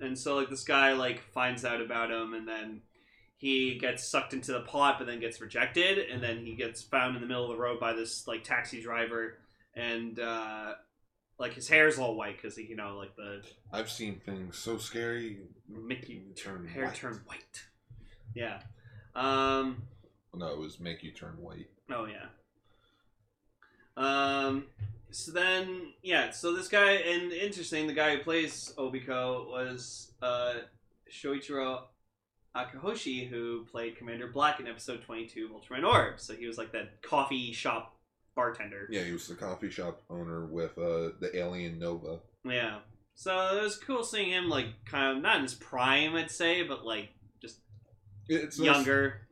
[0.00, 2.80] and so like this guy like finds out about him and then
[3.36, 7.14] he gets sucked into the pot but then gets rejected and then he gets found
[7.14, 9.36] in the middle of the road by this like taxi driver
[9.76, 10.72] and uh
[11.38, 15.40] like his hair's all white because you know like the I've seen things so scary.
[15.68, 16.94] make you Turn hair white.
[16.94, 17.64] turn white
[18.34, 18.60] yeah
[19.14, 19.82] um
[20.34, 21.68] No, it was make you turn white.
[21.90, 22.26] Oh yeah.
[23.96, 24.64] Um.
[25.10, 26.30] So then, yeah.
[26.30, 30.54] So this guy, and interesting, the guy who plays Obiko was uh,
[31.10, 31.84] Shoichiro
[32.54, 36.20] Akahoshi, who played Commander Black in episode twenty-two of Ultraman Orb.
[36.20, 37.95] So he was like that coffee shop
[38.36, 38.86] bartender.
[38.90, 42.20] Yeah, he was the coffee shop owner with uh, the alien Nova.
[42.44, 42.78] Yeah.
[43.16, 46.62] So it was cool seeing him like kind of not in his prime, I'd say,
[46.62, 47.08] but like
[47.42, 47.60] just
[48.28, 49.22] It's nice- younger,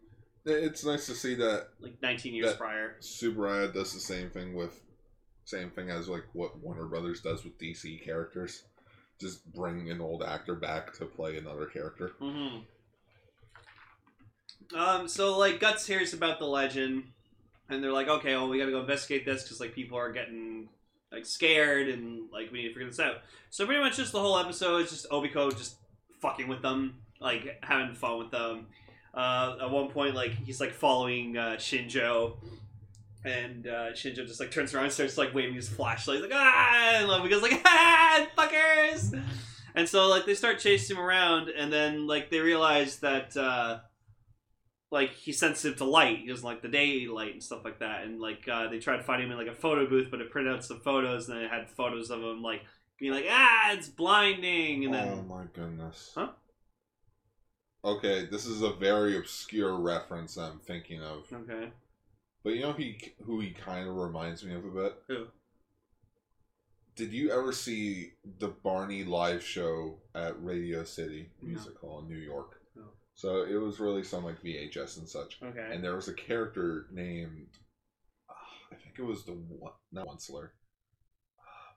[0.46, 2.96] it's nice to see that like nineteen years That- prior.
[3.00, 4.80] Tsuburaya does the same thing with
[5.44, 8.64] same thing as like what Warner Brothers does with DC characters.
[9.20, 12.12] Just bring an old actor back to play another character.
[12.18, 12.60] hmm
[14.74, 17.04] Um, so like Guts hears about the legend,
[17.68, 20.68] and they're like, okay, well, we gotta go investigate this because like people are getting
[21.12, 23.16] like scared and like we need to figure this out.
[23.50, 25.76] So pretty much just the whole episode is just Obiko just
[26.20, 28.66] fucking with them, like having fun with them.
[29.14, 32.36] Uh, at one point, like he's like following uh, Shinjo,
[33.24, 36.34] and uh, Shinjo just like turns around and starts like waving his flashlight, he's like
[36.34, 39.22] ah, and Obiko's like ah, fuckers.
[39.76, 43.78] And so like they start chasing him around, and then like they realize that uh,
[44.94, 46.20] like he's sensitive to light.
[46.20, 48.04] He doesn't like the daylight and stuff like that.
[48.04, 50.30] And like uh, they tried to find him in like a photo booth, but it
[50.30, 52.62] printed out some photos, and then it had photos of him like
[52.98, 56.12] being like ah, it's blinding, and then oh my goodness.
[56.14, 56.28] Huh?
[57.84, 61.24] Okay, this is a very obscure reference I'm thinking of.
[61.30, 61.70] okay,
[62.44, 64.94] But you know he who he kind of reminds me of a bit?
[65.08, 65.26] Who?
[66.94, 71.48] Did you ever see the Barney live show at Radio City No.
[71.48, 72.60] Music Hall in New York?
[73.16, 75.38] So it was released on like VHS and such.
[75.42, 77.46] okay, and there was a character named
[78.28, 78.34] uh,
[78.72, 80.46] I think it was the one not Onceler,
[81.40, 81.72] uh,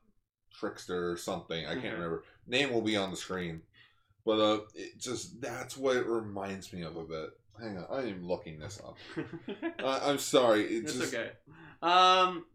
[0.53, 1.65] Trickster or something.
[1.65, 1.93] I can't Okay.
[1.93, 2.23] remember.
[2.47, 3.61] Name will be on the screen,
[4.25, 7.29] but uh, it just that's what it reminds me of a bit.
[7.61, 8.97] Hang on, I am looking this up.
[9.83, 10.63] I, I'm sorry.
[10.63, 11.31] It's it's just okay.
[11.81, 12.45] Um.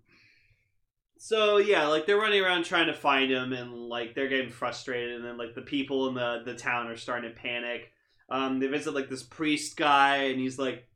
[1.19, 5.15] So yeah, like they're running around trying to find him, and like they're getting frustrated,
[5.17, 7.93] and then like the people in the the town are starting to panic.
[8.33, 10.89] Um, they visit like this priest guy, and he's like,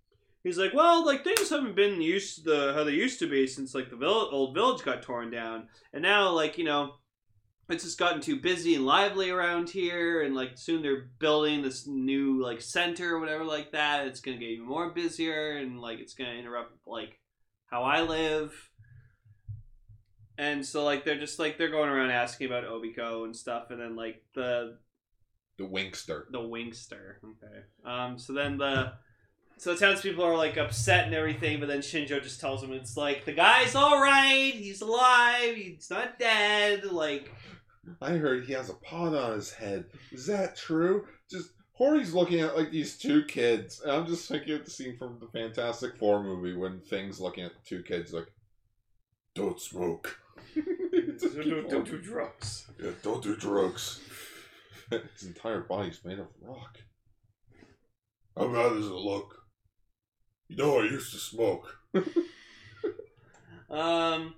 [0.43, 3.75] he's like, well, like things haven't been used the how they used to be since
[3.75, 6.95] like the vill- old village got torn down, and now like you know.
[7.69, 11.85] It's just gotten too busy and lively around here, and like soon they're building this
[11.85, 14.07] new like center or whatever like that.
[14.07, 17.19] It's gonna get even more busier, and like it's gonna interrupt like
[17.67, 18.53] how I live.
[20.39, 23.81] And so like they're just like they're going around asking about Obiko and stuff, and
[23.81, 24.79] then like the
[25.59, 26.25] the Winkster.
[26.31, 27.17] the Wingster.
[27.25, 27.63] Okay.
[27.85, 28.19] Um.
[28.19, 28.93] So then the
[29.59, 32.97] so the townspeople are like upset and everything, but then Shinjo just tells them it's
[32.97, 36.85] like the guy's all right, he's alive, he's not dead.
[36.85, 37.33] Like
[38.03, 39.87] I heard he has a pot on his head.
[40.13, 41.07] Is that true?
[41.31, 44.97] Just Hori's looking at like these two kids, and I'm just thinking of the scene
[44.99, 48.29] from the Fantastic Four movie when Thing's looking at the two kids like,
[49.35, 50.19] "Don't smoke."
[50.55, 52.67] Just keep don't, don't do drugs.
[52.83, 54.01] Yeah, don't do drugs.
[55.15, 56.79] His entire body's made of rock.
[58.37, 59.35] How bad does it look?
[60.49, 61.79] You know, I used to smoke.
[63.69, 64.35] Um.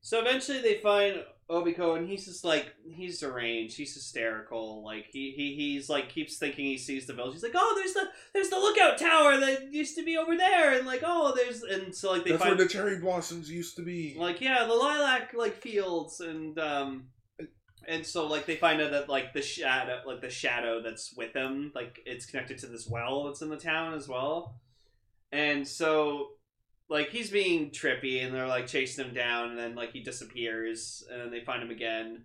[0.00, 3.76] So eventually they find Obiko, and he's just like he's deranged.
[3.76, 4.84] He's hysterical.
[4.84, 7.32] Like he, he he's like keeps thinking he sees the village.
[7.34, 10.74] He's like, oh, there's the there's the lookout tower that used to be over there,
[10.78, 13.74] and like oh, there's and so like they That's find where the cherry blossoms used
[13.76, 14.14] to be.
[14.16, 17.06] like yeah the lilac like fields and um
[17.88, 21.34] and so like they find out that like the shadow like the shadow that's with
[21.34, 24.56] him like it's connected to this well that's in the town as well.
[25.32, 26.30] And so
[26.88, 31.04] like he's being trippy and they're like chasing him down and then like he disappears
[31.10, 32.24] and then they find him again.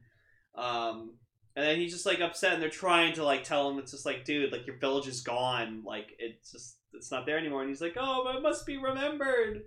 [0.55, 1.15] Um
[1.55, 4.05] and then he's just like upset and they're trying to like tell him it's just
[4.05, 5.83] like dude like your village is gone.
[5.85, 7.61] Like it's just it's not there anymore.
[7.61, 9.63] And he's like oh but it must be remembered.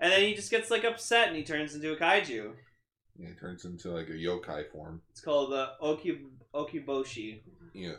[0.00, 2.52] And then he just gets like upset and he turns into a kaiju
[3.18, 5.02] Yeah, it turns into like a yokai form.
[5.10, 6.20] it's called the Oki
[6.54, 7.40] Okiboshi.
[7.74, 7.94] Yeah.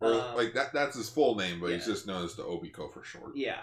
[0.00, 2.92] Or Uh, like that that's his full name, but he's just known as the Obiko
[2.92, 3.36] for short.
[3.36, 3.60] Yeah.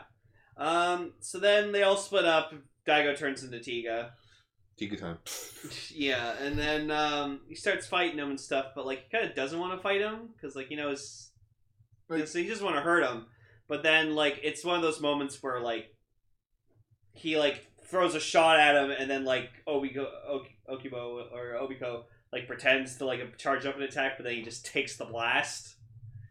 [0.58, 1.14] Um.
[1.20, 2.54] So then they all split up.
[2.88, 4.12] Daigo turns into Tiga.
[4.80, 5.18] Tiga time.
[5.94, 9.36] yeah, and then um, he starts fighting him and stuff, but like he kind of
[9.36, 11.30] doesn't want to fight him because like he knows,
[12.10, 13.26] Like- so he just want to hurt him.
[13.68, 15.94] But then like it's one of those moments where like
[17.14, 20.08] he like throws a shot at him, and then like Obiko
[20.72, 24.42] Ok- Okibo or Obiko like pretends to like charge up an attack, but then he
[24.42, 25.76] just takes the blast.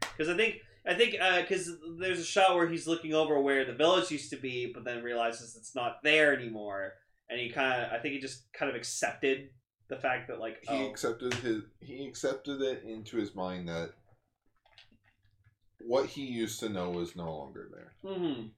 [0.00, 3.74] Because I think I think because there's a shot where he's looking over where the
[3.74, 6.94] village used to be, but then realizes it's not there anymore,
[7.28, 9.50] and he kind of I think he just kind of accepted
[9.88, 13.90] the fact that like He oh accepted his he accepted it into his mind that
[15.80, 17.92] what he used to know is no longer there.
[18.04, 18.48] Mm-hmm.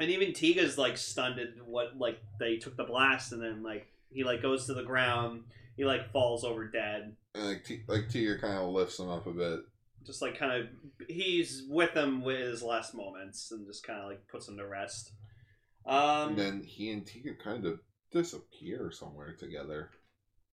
[0.00, 3.91] and even Tiga's like stunned at what like they took the blast, and then like
[4.12, 5.44] he like goes to the ground,
[5.76, 7.16] he like falls over dead.
[7.34, 9.60] And like T- like Tiga kind of lifts him up a bit.
[10.06, 10.68] just like kind of
[11.08, 14.66] he's with him with his last moments and just kind of like puts him to
[14.66, 15.12] rest
[15.86, 17.80] um and then he and Tiga kind of
[18.12, 19.90] disappear somewhere together.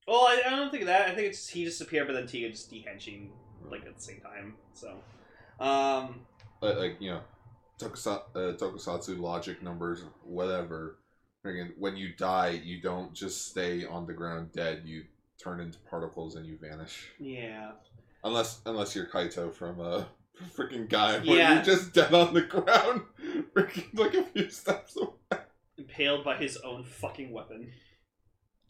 [0.07, 2.49] well I, I don't think of that i think it's he disappeared but then Tiga
[2.51, 3.29] just dehenching
[3.69, 4.93] like at the same time so
[5.59, 6.21] um
[6.61, 7.21] Like, like you know,
[7.79, 10.98] tokusa- uh, tokusatsu logic numbers, whatever.
[11.43, 14.81] When you die, you don't just stay on the ground dead.
[14.85, 15.03] You
[15.41, 17.07] turn into particles and you vanish.
[17.19, 17.71] yeah
[18.23, 20.07] Unless unless you're Kaito from a
[20.57, 21.53] freaking Gaim, where Yeah.
[21.55, 23.03] you're just dead on the ground,
[23.55, 25.39] freaking like a few steps away.
[25.77, 27.71] impaled by his own fucking weapon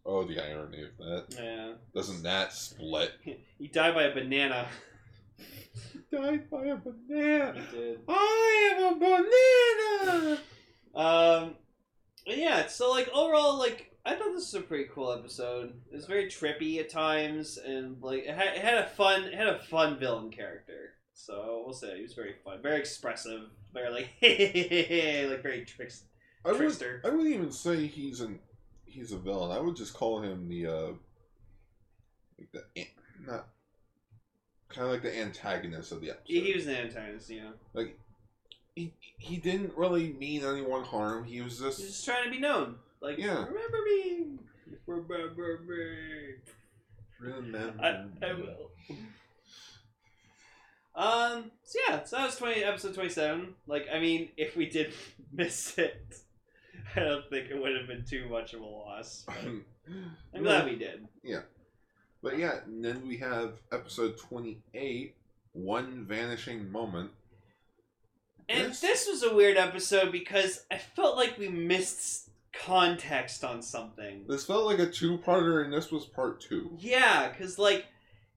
[0.05, 1.25] Oh, the irony of that!
[1.38, 3.12] yeah Doesn't that split?
[3.58, 4.67] he died by a banana
[6.12, 7.60] Died by a banana.
[7.71, 8.95] he did I am a
[10.15, 10.39] banana.
[10.95, 11.55] Um,
[12.30, 12.68] but yeah.
[12.68, 15.74] So like overall, like I thought this was a pretty cool episode.
[15.92, 19.34] It was very trippy at times, and like it had, it had a fun, it
[19.34, 20.92] had a fun villain character.
[21.13, 23.42] So we'll say he was very fun, very expressive,
[23.74, 26.04] very like like very tricks,
[26.46, 27.02] I would, trickster.
[27.04, 28.39] I wouldn't even say he's an
[28.86, 29.52] he's a villain.
[29.52, 30.92] I would just call him the uh
[32.38, 32.86] like the
[33.26, 33.48] not
[34.70, 36.26] kind of like the antagonist of the episode.
[36.26, 37.54] He, was an antagonist, you know.
[37.74, 38.00] like
[38.80, 41.24] he he didn't really mean anyone harm.
[41.26, 42.76] He was He was just just trying to be known.
[43.02, 43.46] Like, Yeah.
[43.46, 44.26] remember me,
[44.86, 46.36] remember me.
[47.20, 47.74] remember.
[47.82, 48.72] I, I will.
[50.96, 51.52] Um.
[51.63, 53.56] So yeah, so that was twenty episode twenty seven.
[53.68, 54.94] Like, I mean, if we did
[55.34, 56.15] miss it,
[56.96, 59.24] I don't think it would have been too much of a loss.
[59.26, 59.36] but
[60.34, 61.08] I'm glad we did.
[61.24, 61.42] Yeah.
[62.22, 65.15] But yeah, and then we have episode twenty eight,
[65.54, 67.12] one vanishing moment.
[68.49, 74.25] And This- was a weird episode because I felt like we missed context on something.
[74.27, 76.75] This felt like a two parter, and this was part two.
[76.79, 77.85] Yeah, because like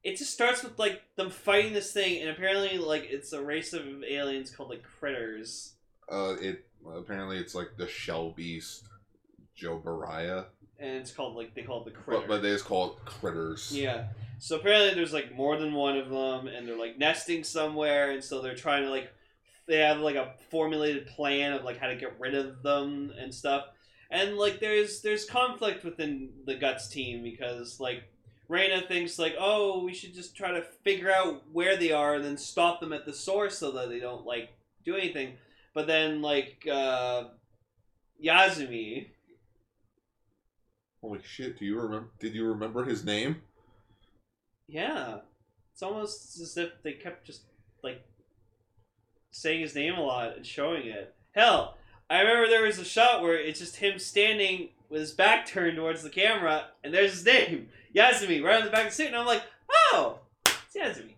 [0.05, 3.73] it just starts with like them fighting this thing, and apparently like it's a race
[3.73, 5.75] of aliens called like critters,
[6.11, 8.85] Uh, it apparently it's like the shell beast,
[9.55, 10.47] Joe Baraya,
[10.79, 12.21] and it's called like they call it the critter.
[12.21, 13.73] but, but they just call it critters.
[13.75, 14.09] Yeah.
[14.39, 18.23] So apparently there's like more than one of them and they're like nesting somewhere and
[18.23, 19.13] so they're trying to like
[19.67, 23.35] they have like a formulated plan of like how to get rid of them and
[23.35, 23.67] stuff.
[24.11, 28.03] And like there's there's conflict within the Guts team because like
[28.49, 32.25] Reina thinks like, "Oh, we should just try to figure out where they are and
[32.25, 34.51] then stop them at the source so that they don't like
[34.85, 35.35] do anything."
[35.75, 37.25] But then like uh
[38.23, 39.07] Yasumi
[41.03, 41.59] Holy shit!
[41.59, 42.11] Do you remember?
[42.21, 43.43] Did you remember his name?
[44.69, 45.19] Yeah.
[45.73, 47.43] It's almost as if they kept just
[47.83, 48.05] like
[49.33, 51.13] saying his name a lot and showing it.
[51.33, 51.77] Hell,
[52.09, 55.77] I remember there was a shot where it's just him standing with his back turned
[55.77, 59.09] towards the camera and there's his name, Yasumi, right on the back of the suit,
[59.09, 59.43] and I'm like,
[59.93, 61.15] oh, it's Yasumi.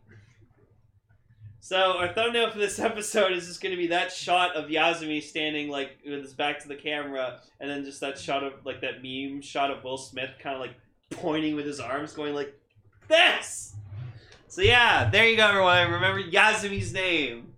[1.61, 5.23] So our thumbnail for this episode is just going to be that shot of Yasumi
[5.23, 8.81] standing like with his back to the camera, and then just that shot of like
[8.83, 10.75] that meme shot of Will Smith kind of like
[11.11, 12.55] pointing with his arms, going like
[13.09, 13.75] this.
[14.47, 15.91] So yeah, there you go, everyone.
[15.91, 17.54] Remember Yasumi's name.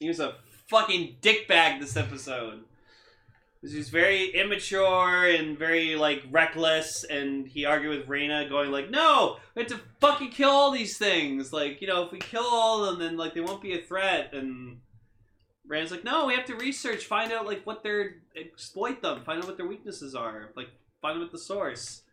[0.00, 0.36] He was a
[0.68, 2.64] fucking dickbag this episode.
[3.62, 8.88] He was very immature and very like reckless, and he argued with Reina, going like,
[8.88, 11.52] "No, we have to fucking kill all these things.
[11.52, 13.82] Like, you know, if we kill all of them, then like they won't be a
[13.82, 14.80] threat." And
[15.68, 19.42] Reina's like, "No, we have to research, find out like what their exploit them, find
[19.42, 20.70] out what their weaknesses are, like
[21.02, 22.04] find them at the source."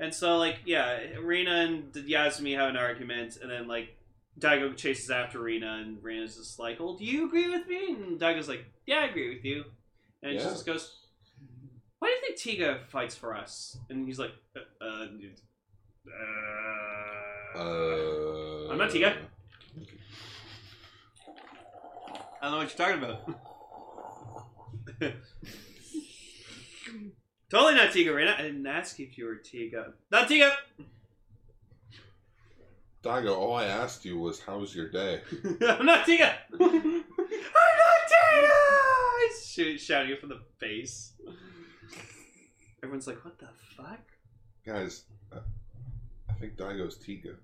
[0.00, 3.96] And so like yeah, Reina and Yasumi have an argument, and then like
[4.38, 8.20] Daigo chases after Reina, and Reina's just like, "Well, do you agree with me?" And
[8.20, 9.64] Daigo's like, "Yeah, I agree with you."
[10.22, 10.40] And Yeah.
[10.42, 11.06] she just goes,
[11.98, 15.06] "Why do you think Tiga fights for us?" And he's like, "Uh, uh,
[16.08, 19.16] uh, Uh, I'm not Tiga.
[22.42, 23.26] I don't know what you're talking about."
[27.50, 28.34] totally not Tiga, Reina.
[28.38, 29.94] I didn't ask if you were Tiga.
[30.10, 30.52] Not Tiga.
[33.06, 36.34] Daigo, all I asked you was, "How's your day?" I'm not Tiga.
[36.60, 38.50] I'm not Tiga.
[39.28, 41.12] He's shoot, shouting it from the face.
[42.82, 44.00] Everyone's like, "What the fuck?"
[44.66, 45.38] Guys, uh,
[46.28, 47.36] I think Daigo's Tiga.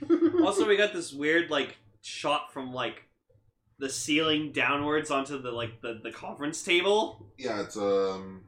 [0.44, 3.04] also, we got this weird like shot from like
[3.78, 7.30] the ceiling downwards onto the like the, the conference table.
[7.38, 8.42] Yeah, it's um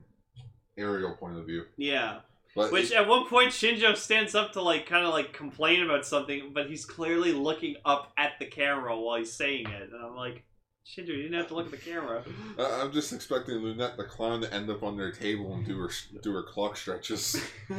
[0.76, 1.66] aerial point of view.
[1.76, 2.20] Yeah.
[2.56, 6.04] But Which at one point Shinjo stands up to like kind of like complain about
[6.04, 10.16] something, but he's clearly looking up at the camera while he's saying it, and I'm
[10.16, 10.44] like,
[10.84, 12.24] Shinjo, you didn't have to look at the camera.
[12.58, 15.90] I'm just expecting Lunette the clown to end up on their table and do her
[16.22, 17.40] do her clock stretches.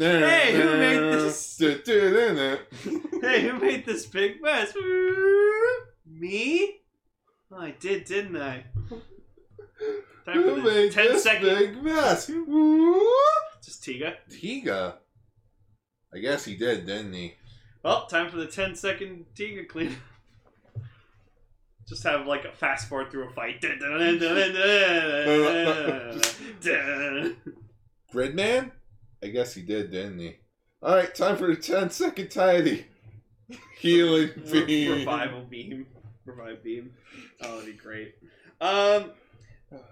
[0.00, 1.60] hey, who made this?
[3.20, 4.72] Hey, who made this big mess?
[6.06, 6.79] Me?
[7.52, 8.64] Oh, I did, didn't I?
[10.24, 11.48] Time for Who the made 10 this second.
[11.48, 12.26] big mess?
[12.26, 14.14] Just Tiga.
[14.30, 14.94] Tiga.
[16.14, 17.34] I guess he did, didn't he?
[17.82, 19.96] Well, time for the 10 second Tiga clean.
[21.88, 23.60] Just have like a fast forward through a fight.
[28.14, 28.70] Gridman?
[29.22, 30.36] I guess he did, didn't he?
[30.82, 32.86] Alright, time for the 10 second tidy.
[33.78, 34.92] Healing beam.
[34.92, 35.86] Revival beam.
[36.30, 36.92] Revive beam.
[37.42, 38.14] Oh, that'd be great.
[38.60, 39.10] Um.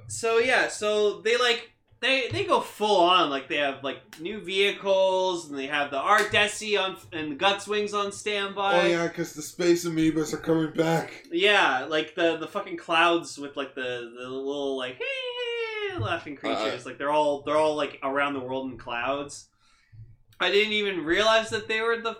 [0.09, 1.71] So yeah, so they like
[2.01, 5.99] they they go full on like they have like new vehicles and they have the
[5.99, 8.81] Artdessei on and the Guts Wings on standby.
[8.83, 11.25] Oh yeah, because the space amoebas are coming back.
[11.31, 15.01] Yeah, like the the fucking clouds with like the the little like
[16.01, 16.85] laughing Uh, creatures.
[16.87, 19.49] like they're all they're all like around the world in clouds.
[20.41, 22.17] I didn't even realize that they were the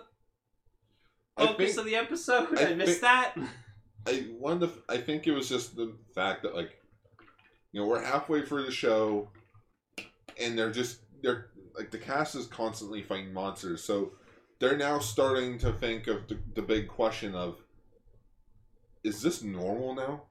[1.37, 2.57] focus think of the episode.
[2.59, 3.35] I I, missed think- that.
[4.09, 6.79] I one of the, I think it was just the fact that like
[7.71, 9.29] you know we're halfway through the show
[10.41, 11.47] and they're just they're
[11.77, 13.83] like the cast is constantly fighting monsters.
[13.83, 14.13] So
[14.59, 17.59] they're now starting to think of the, the big question of
[19.03, 20.23] is this normal now?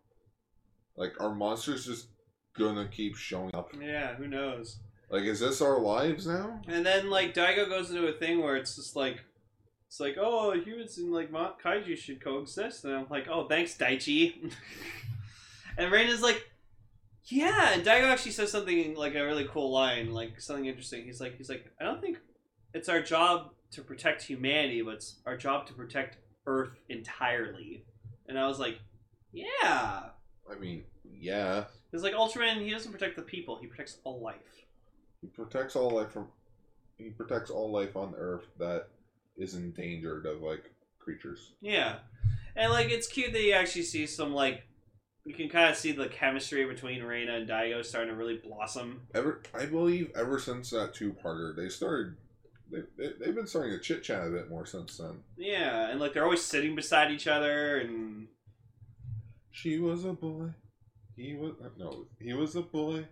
[0.97, 2.09] Like are monsters just
[2.59, 3.73] gonna keep showing up?
[3.81, 4.81] Yeah, who knows?
[5.11, 6.61] like is this our lives now?
[6.69, 9.25] And then like Daigo goes into a thing where it's just like
[9.89, 12.85] it's like oh humans and like kaiju should coexist.
[12.85, 14.53] And I'm like oh thanks Daichi.
[15.79, 16.51] And Reina's like
[17.27, 17.73] yeah.
[17.73, 21.05] And Daigo actually says something like a really cool line like something interesting.
[21.05, 22.19] He's like he's like I don't think
[22.75, 27.85] it's our job to protect humanity but it's our job to protect Earth entirely.
[28.29, 28.79] And I was like
[29.33, 30.03] yeah.
[30.51, 30.85] I mean
[31.19, 31.65] yeah.
[31.93, 33.57] It's like Ultraman he doesn't protect the people.
[33.59, 34.67] He protects all life.
[35.23, 36.27] He protects all life from
[36.99, 38.89] he protects all life on earth that
[39.39, 41.97] is endangered of like creatures Yeah,
[42.57, 44.65] and like it's cute that you actually see some like
[45.25, 49.03] you can kind of see the chemistry between Reina and Daigo starting to really blossom.
[49.15, 52.17] Ever, I believe, ever since that two-parter, they started.
[52.73, 55.19] They, they, they've been starting to chit chat a bit more since then.
[55.37, 58.29] Yeah, and like they're always sitting beside each other, and
[59.51, 60.55] She was a boy.
[61.17, 62.07] He was no.
[62.21, 63.07] He was a boy.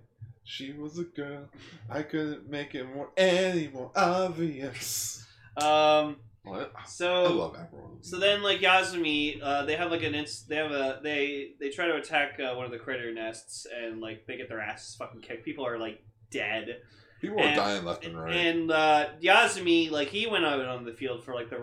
[0.45, 1.49] She was a girl.
[1.91, 5.27] I couldn't make it more any more obvious.
[5.63, 6.73] Um, What?
[6.77, 7.99] I so love Avril.
[8.03, 11.71] so then like Yasumi, uh, they have like an ins- they have a they they
[11.71, 14.95] try to attack uh, one of the critter nests, and like they get their asses
[14.97, 15.45] fucking kicked.
[15.45, 16.83] People are like dead.
[17.21, 18.35] people are dying left and right.
[18.35, 21.61] And uh, Yasumi, like he went out on the field for like the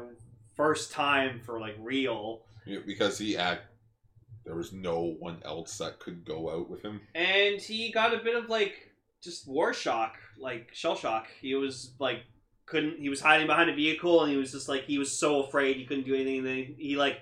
[0.55, 2.41] first time for like real.
[2.65, 3.63] Yeah, because he act.
[4.45, 6.99] There was no one else that could go out with him.
[7.15, 8.73] and he got a bit of like
[9.23, 11.27] just war shock, like shell shock.
[11.39, 12.23] He was like
[12.65, 12.99] couldn't.
[12.99, 15.77] He was hiding behind a vehicle, and he was just like he was so afraid
[15.77, 16.37] he couldn't do anything.
[16.39, 17.19] And then he like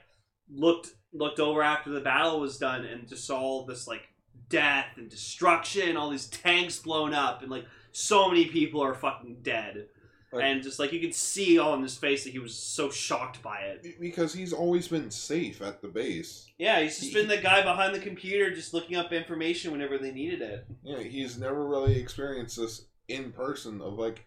[0.50, 4.04] looked looked over after the battle was done, and just saw all this like
[4.50, 9.38] death and destruction, all these tanks blown up, and like so many people are fucking
[9.42, 9.88] dead.
[10.34, 12.90] Like- and just like you could see all in his face that he was so
[12.90, 14.00] shocked by it.
[14.00, 16.48] Because he's always been safe at the base.
[16.58, 20.12] Yeah, he's just been the guy behind the computer, just looking up information whenever they
[20.12, 20.66] needed it.
[20.84, 24.24] Yeah, he's never really experienced this in person of like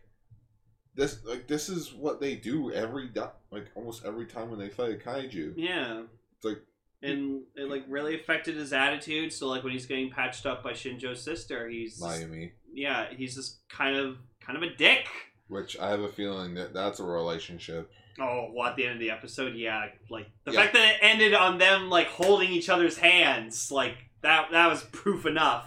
[0.94, 3.10] this like this is what they do every
[3.50, 5.54] like almost every time when they fight a kaiju.
[5.56, 6.02] Yeah.
[6.36, 6.62] It's like
[7.02, 9.32] and it like really affected his attitude.
[9.32, 13.58] So like when he's getting patched up by Shinjo's sister, he's Mayumi, yeah, he's just
[13.68, 15.06] kind of kind of a dick.
[15.48, 17.90] which I have a feeling that that's a relationship.
[18.20, 20.60] Oh, well, at the end of the episode, yeah, like the Yeah.
[20.62, 24.82] fact that it ended on them like holding each other's hands, like that that was
[24.92, 25.66] proof enough.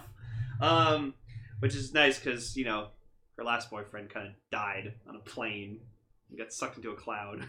[0.60, 1.14] Um,
[1.60, 2.88] which is nice because you know
[3.38, 5.80] her last boyfriend kind of died on a plane,
[6.28, 7.42] and got sucked into a cloud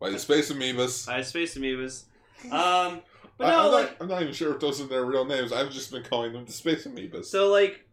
[0.00, 1.06] By the space amoebas.
[1.06, 2.04] by space amoebas.
[2.52, 3.00] Um,
[3.36, 5.24] but I, no, am like not, I'm not even sure if those are their real
[5.24, 5.52] names.
[5.52, 7.26] I've just been calling them the space amoebas.
[7.26, 7.84] So like,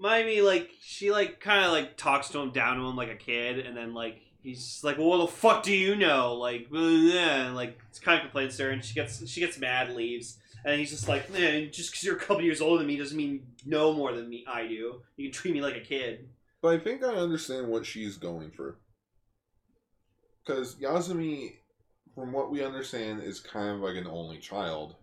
[0.00, 3.16] Mayumi like she like kind of like talks to him down to him like a
[3.16, 6.34] kid, and then like he's like, well, what the fuck do you know?
[6.34, 9.40] Like, blah, blah, blah, and, like kind of complains to her, and she gets she
[9.40, 12.78] gets mad, leaves, and he's just like, man, just because you're a couple years older
[12.78, 14.44] than me doesn't mean you know more than me.
[14.46, 15.02] I do.
[15.16, 16.28] You can treat me like a kid.
[16.64, 18.78] But I think I understand what she's going for.
[20.42, 21.56] Because Yasumi,
[22.14, 24.96] from what we understand, is kind of like an only child.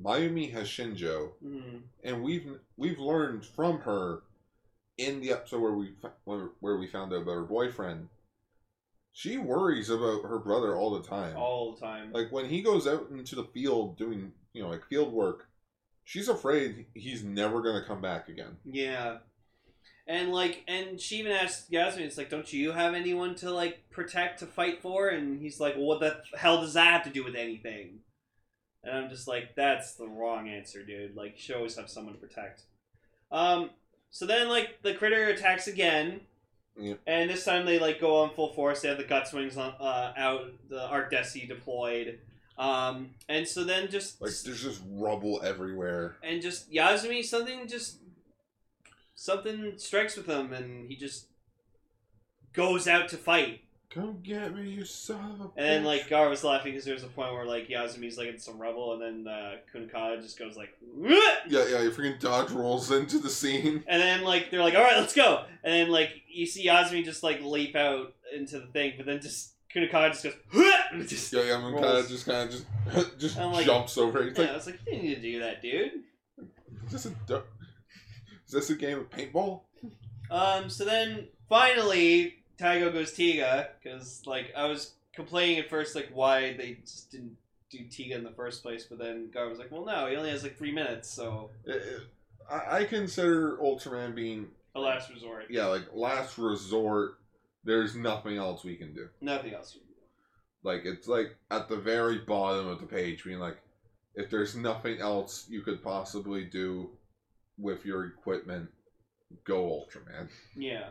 [0.00, 1.82] Mayumi has Shinjo, Mm.
[2.04, 4.22] and we've we've learned from her
[4.96, 8.08] in the episode where we where, where we found out about her boyfriend.
[9.12, 11.36] She worries about her brother all the time.
[11.36, 12.12] All the time.
[12.12, 15.48] Like when he goes out into the field doing you know like field work,
[16.04, 18.56] she's afraid he's never gonna come back again.
[18.64, 19.18] Yeah.
[20.08, 23.90] And like, and she even asked Yasmin, "It's like, don't you have anyone to like
[23.90, 27.10] protect to fight for?" And he's like, "Well, what the hell does that have to
[27.10, 28.00] do with anything?"
[28.84, 31.16] And I'm just like, "That's the wrong answer, dude.
[31.16, 32.62] Like, you should always have someone to protect."
[33.32, 33.70] Um.
[34.10, 36.20] So then, like, the critter attacks again,
[36.78, 37.00] Yep.
[37.06, 38.82] and this time they like go on full force.
[38.82, 42.20] They have the Guts Wings on uh, out, the Artdessei deployed.
[42.56, 46.16] Um, and so then just Like there's just rubble everywhere.
[46.22, 47.98] and just Yasumi, something just
[49.16, 51.26] something strikes with him, and he just
[52.52, 53.62] goes out to fight.
[53.88, 55.86] Come get me, you son of a And then bitch.
[55.86, 58.92] like Gar was laughing because there's a point where like Yasumi's like in some rubble,
[58.94, 61.08] and then uh, Kunkada just goes like, "Wah!"
[61.48, 63.84] Yeah, yeah, you freaking dodge rolls into the scene.
[63.86, 65.44] and then like they're like, all right, let's go.
[65.64, 69.20] And then like you see Yasumi just like leap out into the thing, but then
[69.22, 73.64] just Kunkada just goes, "Wah!" just Yeah, yeah, of just kind of just just like-
[73.66, 74.28] jumps over it.
[74.30, 75.92] It's yeah, like, I was like, you didn't need to do that, dude.
[76.90, 77.42] Just a du-
[78.46, 79.60] is this a game of paintball?
[80.30, 86.08] Um, so then finally, Daigo goes Tiga because like I was complaining at first like
[86.12, 87.36] why they just didn't
[87.70, 90.30] do Tiga in the first place, but then Gar was like, well, no, he only
[90.30, 92.02] has like three minutes, so It- it-
[92.48, 95.46] I, I consider Ultraman being a last resort.
[95.50, 97.18] yeah, like last resort.
[97.64, 99.08] There's nothing else we can do.
[99.20, 99.76] Nothing else.
[100.62, 103.56] Like it's like at the very bottom of the page, being like,
[104.14, 106.90] if there's nothing else you could possibly do
[107.58, 108.68] with your equipment,
[109.44, 110.28] go Ultraman.
[110.54, 110.88] Yeah.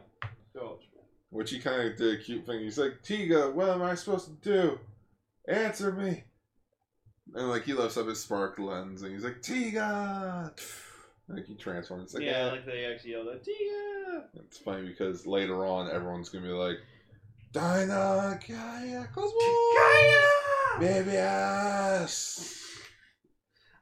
[0.54, 0.80] Go.
[0.80, 1.04] Ultraman.
[1.30, 2.62] Which he kind of did a cute thing.
[2.62, 4.80] He's like, Tiga, what am I supposed to do?
[5.48, 6.24] Answer me.
[7.34, 10.52] And like he lifts up his spark lens and he's like, Tiga.
[11.28, 12.04] Like he transforms.
[12.06, 12.52] It's like, yeah, yeah.
[12.52, 14.24] like they actually yelled at Tiga.
[14.46, 16.78] It's funny because later on, everyone's gonna be like,
[17.52, 19.40] Dyna, Gaia, Cosmo,
[19.78, 20.80] Gaia!
[20.80, 22.62] baby ass.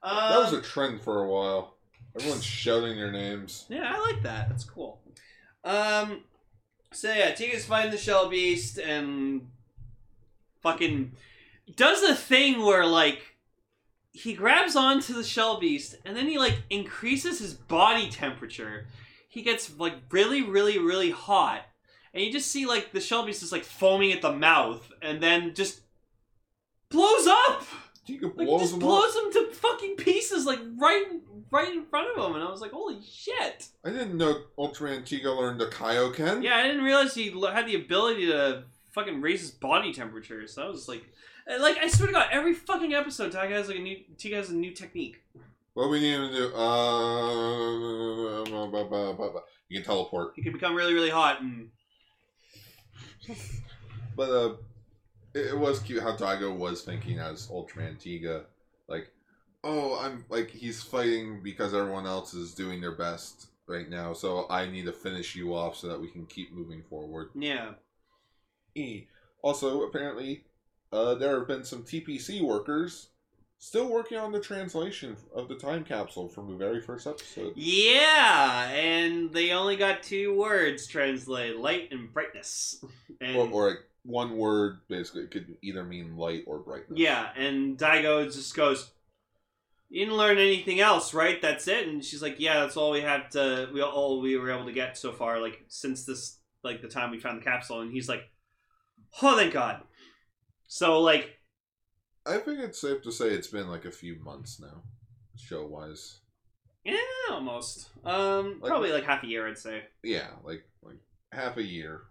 [0.01, 1.75] Um, That was a trend for a while.
[2.15, 3.65] Everyone's shouting their names.
[3.69, 4.49] Yeah, I like that.
[4.49, 5.01] That's cool.
[5.63, 6.21] Um,
[6.91, 9.47] so yeah, Tiga's fighting the Shell Beast and
[10.61, 11.13] fucking
[11.75, 13.35] does a thing where like
[14.11, 18.85] he grabs onto the Shell Beast and then he like increases his body temperature.
[19.27, 21.61] He gets like really, really, really hot,
[22.13, 25.19] and you just see like the Shell Beast is like foaming at the mouth, and
[25.23, 25.81] then just
[26.89, 27.63] blows up.
[28.07, 29.23] Tiga Like blows just him blows up.
[29.23, 31.05] him to fucking pieces, like right,
[31.53, 35.03] right in front of him, and I was like, "Holy shit!" I didn't know Ultraman
[35.03, 36.43] Tiga learned the Kaioken.
[36.43, 40.47] Yeah, I didn't realize he had the ability to fucking raise his body temperature.
[40.47, 41.03] So I was like,
[41.47, 44.49] like I swear to God, every fucking episode, Tiga has like a new Tiga has
[44.49, 45.21] a new technique.
[45.73, 46.53] What we need to do?
[46.55, 49.41] Uh, blah, blah, blah.
[49.69, 51.69] you can teleport, He can become really, really hot, and
[54.15, 54.53] but uh,
[55.33, 58.43] it, it was cute how Daigo was thinking as Ultraman Tiga,
[58.87, 59.09] like,
[59.63, 64.45] oh, I'm like he's fighting because everyone else is doing their best right now, so
[64.49, 67.29] I need to finish you off so that we can keep moving forward.
[67.35, 67.71] yeah,
[68.75, 69.05] E.
[69.41, 70.43] Also, apparently,
[70.91, 73.09] uh, there have been some TPC workers
[73.57, 77.53] still working on the translation of the time capsule from the very first episode.
[77.55, 82.83] Yeah, and they only got two words translated: light and brightness.
[83.21, 86.99] And Or, or like one word, basically, it could either mean light or brightness.
[86.99, 88.91] yeah, and Daigo just goes,
[89.93, 91.39] "You didn't learn anything else, right?
[91.41, 93.69] That's it." And she's like, "Yeah, that's all we had to.
[93.73, 97.11] We all we were able to get so far, like since this, like the time
[97.11, 98.23] we found the capsule." And he's like,
[99.21, 99.83] "Oh, thank God."
[100.67, 101.39] So like,
[102.25, 104.81] I think it's safe to say it's been like a few months now,
[105.37, 106.19] show wise.
[106.83, 106.97] yeah,
[107.29, 107.89] almost.
[108.03, 109.83] Um, Like- probably like half a year, I'd say.
[110.03, 110.99] Yeah, like like
[111.31, 112.01] half a year.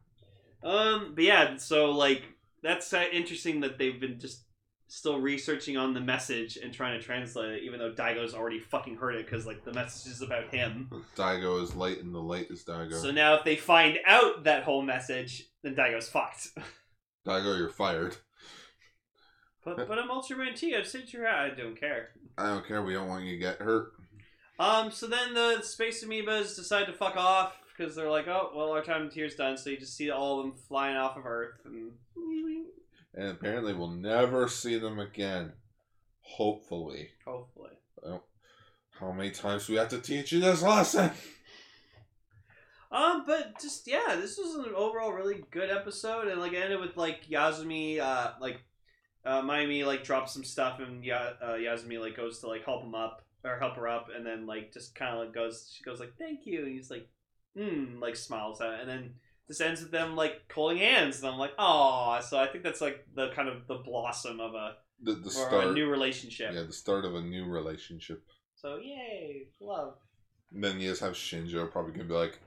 [0.62, 2.22] Um, but yeah, so like
[2.62, 4.44] that's uh, interesting that they've been just
[4.92, 8.96] still researching on the message and trying to translate it, even though Daigo's already fucking
[8.96, 10.90] heard it because like the message is about him.
[11.16, 13.00] Daigo is light and the light is Daigo.
[13.00, 16.48] So now if they find out that whole message, then Daigo's fucked.
[17.26, 18.18] Daigo, you're fired.
[19.64, 20.76] But but I'm Ultraman T.
[20.76, 21.52] I've said you're out.
[21.52, 22.10] I don't care.
[22.36, 22.82] I don't care.
[22.82, 23.92] We don't want you to get hurt.
[24.58, 24.90] Um.
[24.90, 28.82] So then the space amoebas decide to fuck off because they're like, oh well, our
[28.82, 29.56] time here's done.
[29.56, 31.92] So you just see all of them flying off of Earth and.
[33.14, 35.52] And apparently we'll never see them again.
[36.22, 37.10] Hopefully.
[37.26, 37.70] Hopefully.
[39.02, 41.10] How many times do we have to teach you this lesson?
[42.92, 46.78] Um, but just yeah, this was an overall really good episode, and like it ended
[46.78, 48.60] with like Yasumi, uh, like
[49.24, 52.82] uh, Mayumi like drops some stuff, and ya- uh, Yasumi like goes to like help
[52.82, 55.82] him up or help her up, and then like just kind of like goes, she
[55.82, 57.08] goes like thank you, and he's like,
[57.56, 59.14] hmm, like smiles at, it, and then
[59.52, 62.80] this ends with them like holding hands, and I'm like, oh, so I think that's
[62.80, 65.66] like the kind of the blossom of a The, the start.
[65.66, 66.52] a new relationship.
[66.54, 68.24] Yeah, the start of a new relationship.
[68.54, 69.94] So yay, love.
[70.54, 72.38] And then you just have Shinjo probably gonna be like,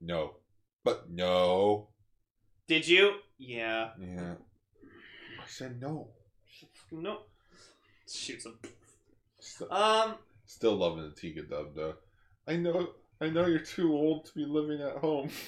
[0.00, 0.34] no.
[0.84, 1.88] But no.
[2.68, 3.14] Did you?
[3.38, 3.90] Yeah.
[3.98, 4.34] Yeah.
[5.40, 6.08] I said no.
[6.92, 7.20] No.
[8.10, 8.58] Shoots him.
[9.40, 10.14] Still, Um.
[10.44, 11.94] still loving the Tiga dub though.
[12.46, 15.30] I know I know you're too old to be living at home.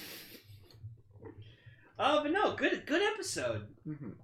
[1.99, 3.67] Oh, but no, good good episode.
[3.87, 4.15] Mhm.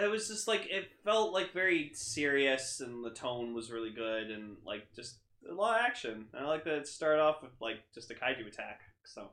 [0.00, 4.30] It was just like it felt like very serious, and the tone was really good,
[4.30, 5.18] and like just
[5.48, 6.26] a lot of action.
[6.36, 8.80] I like that it started off with like just a kaiju attack.
[9.04, 9.30] So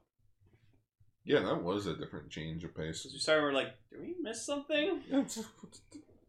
[1.24, 3.06] yeah, that was a different change of pace.
[3.06, 5.02] as we started, we're like, did we miss something?
[5.10, 5.44] Yeah, it's-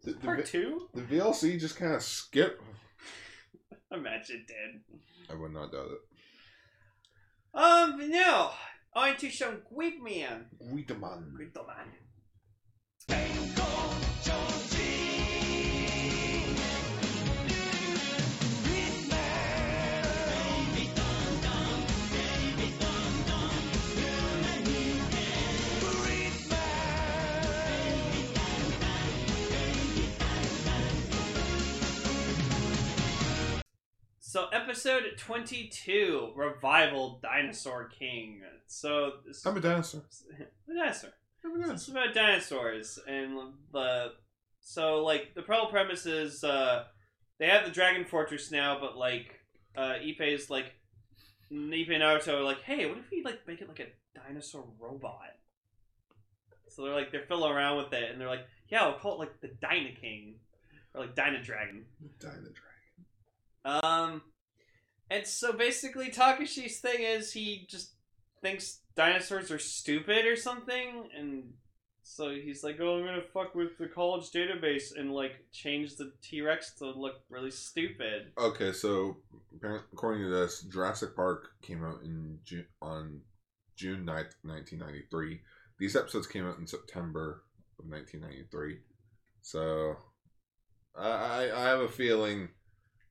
[0.05, 0.89] the, the, Part the, two?
[0.95, 2.61] the VLC just kind of skipped.
[3.91, 5.01] I imagine it did.
[5.31, 6.01] I would not doubt it.
[7.55, 8.51] Um, no,
[8.95, 10.45] on to some Guidman.
[10.61, 11.33] Guidaman.
[34.33, 38.41] So episode twenty-two, revival dinosaur king.
[38.67, 40.05] So this I'm a dinosaur.
[40.67, 41.11] dinosaur.
[41.45, 41.97] I'm a It's dinosaur.
[41.99, 43.37] about dinosaurs and
[43.75, 44.13] the
[44.63, 46.85] so like the whole premise is uh
[47.39, 49.39] they have the Dragon Fortress now, but like
[49.77, 50.73] uh is like
[51.53, 54.65] Ippei and Naruto are like, hey, what if we like make it like a dinosaur
[54.81, 55.19] robot?
[56.71, 59.19] So they're like they're fiddling around with it and they're like, yeah, we'll call it
[59.27, 60.37] like the Dyna King
[60.95, 61.85] or like Dyna Dragon.
[62.19, 62.72] Dino Dragon.
[63.65, 64.23] Um,
[65.11, 67.93] and so basically, Takashi's thing is he just
[68.41, 71.53] thinks dinosaurs are stupid or something, and
[72.03, 76.13] so he's like, "Oh, I'm gonna fuck with the college database and like change the
[76.23, 79.19] T Rex to look really stupid." Okay, so
[79.93, 83.23] according to this, Jurassic Park came out in June on
[83.77, 85.41] June 9th, 1993.
[85.79, 87.45] These episodes came out in September
[87.79, 88.79] of 1993.
[89.43, 89.97] So
[90.97, 92.49] I I, I have a feeling.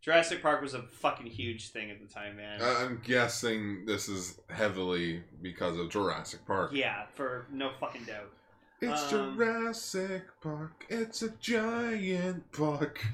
[0.01, 2.59] Jurassic Park was a fucking huge thing at the time, man.
[2.61, 6.71] I'm guessing this is heavily because of Jurassic Park.
[6.73, 8.31] yeah, for no fucking doubt.
[8.81, 10.85] It's Um, Jurassic Park.
[10.89, 13.05] It's a giant park.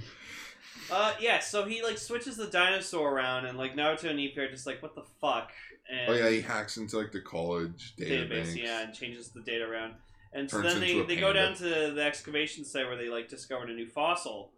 [0.90, 1.40] Uh, yeah.
[1.40, 4.82] So he like switches the dinosaur around, and like Naruto and Ippei are just like,
[4.82, 5.52] "What the fuck?"
[5.92, 8.64] And Oh yeah, he hacks into like the college database, database.
[8.64, 9.96] yeah, and changes the data around.
[10.32, 13.70] And so then they, they go down to the excavation site where they like discovered
[13.70, 14.52] a new fossil.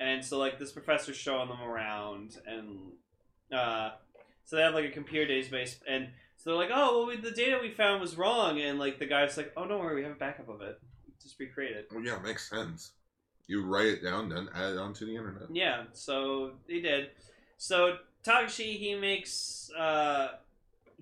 [0.00, 2.92] And so like this professor's showing them around and
[3.56, 3.90] uh
[4.44, 7.30] so they have like a computer database and so they're like, Oh well we, the
[7.30, 10.12] data we found was wrong and like the guy's like, Oh don't worry, we have
[10.12, 10.80] a backup of it.
[11.22, 11.88] Just recreate it.
[11.92, 12.92] Well, yeah, it makes sense.
[13.46, 15.48] You write it down, then add it onto the internet.
[15.52, 17.10] Yeah, so they did.
[17.58, 20.28] So Takashi he makes uh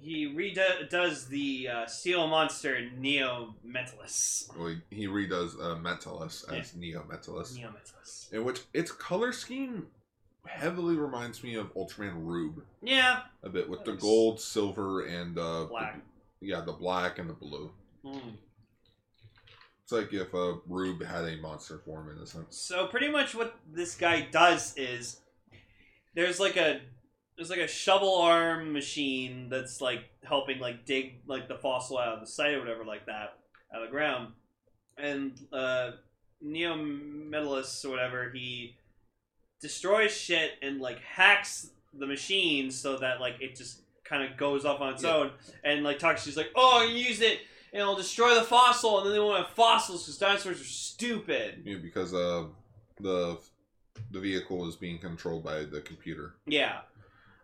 [0.01, 4.49] he redoes the uh, Steel Monster Neo Metalus.
[4.57, 8.33] Well, he, he redoes uh, Metalus as Neo Metalus, Neo Metalus.
[8.33, 9.87] in which its color scheme
[10.47, 13.21] heavily reminds me of Ultraman Rube Yeah.
[13.43, 16.01] a bit with the gold, silver, and uh, the- Black.
[16.41, 17.71] yeah, the black and the blue.
[18.05, 18.33] Mm.
[19.83, 22.57] It's like if uh, Rube had a monster form in a sense.
[22.59, 25.21] So pretty much what this guy does is
[26.15, 26.81] there's like a
[27.39, 32.13] there's like a shovel arm machine that's like helping like dig like the fossil out
[32.15, 33.39] of the site or whatever like that
[33.73, 34.33] out of the ground.
[34.99, 35.93] And uh
[36.43, 38.77] Neo Metalus or whatever, he
[39.61, 44.65] destroys shit and like hacks the machine so that like it just kind of goes
[44.65, 45.15] off on its Yeah.
[45.15, 45.31] own.
[45.65, 47.41] And like Takshi's like, oh, you used it
[47.73, 51.61] and it'll destroy the fossil, and then they won't have fossils because dinosaurs are stupid.
[51.67, 52.47] Yeah, because uh,
[53.01, 53.39] the
[54.11, 56.35] the vehicle is being controlled by the computer.
[56.47, 56.81] Yeah.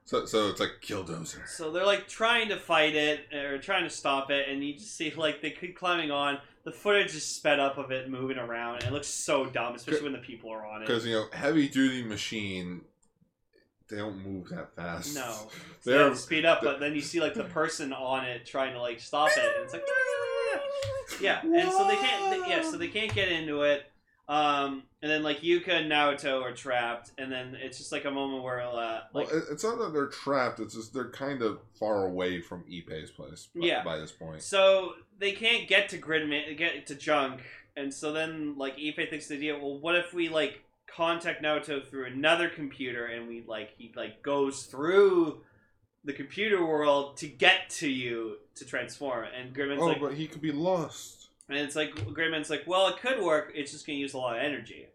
[0.05, 1.49] So so it's like Killdozer.
[1.49, 4.95] So they're like trying to fight it or trying to stop it, and you just
[4.97, 6.39] see like they keep climbing on.
[6.65, 10.05] The footage is sped up of it moving around, and it looks so dumb, especially
[10.05, 10.87] when the people are on it.
[10.87, 12.83] Because you know, heavy duty machine,
[13.89, 15.15] they don't move that fast.
[15.15, 15.35] No,
[15.81, 18.75] so they to speed up, but then you see like the person on it trying
[18.75, 19.85] to like stop it, and it's like
[21.21, 23.91] yeah, and so they can't yeah, so they can't get into it.
[24.27, 28.11] Um, and then like Yuka and Naoto are trapped, and then it's just like a
[28.11, 30.61] moment where uh, like well, it's not that they're trapped.
[30.61, 33.49] It's just they're kind of far away from Ippei's place.
[33.55, 33.85] by- Yeah.
[33.85, 34.43] By this point.
[34.43, 37.43] So they can't get to Gridman, get to Junk,
[37.77, 39.59] and so then like Ippei thinks the idea.
[39.59, 44.23] Well, what if we like contact Naoto through another computer, and we like he like
[44.23, 45.43] goes through
[46.05, 50.27] the computer world to get to you to transform, and Gridman's oh, like, but he
[50.27, 51.24] could be lost.
[51.49, 53.53] And it's like Gridman's like, well, it could work.
[53.55, 54.87] It's just gonna use a lot of energy.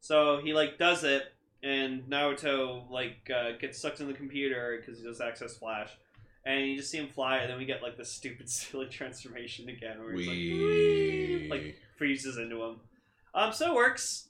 [0.00, 1.32] So he like does it,
[1.62, 5.90] and Naruto like uh, gets sucked in the computer because he does access flash,
[6.44, 9.68] and you just see him fly, and then we get like the stupid silly transformation
[9.68, 12.80] again, where it's like, We like freezes into him.
[13.34, 14.28] Um, so it works,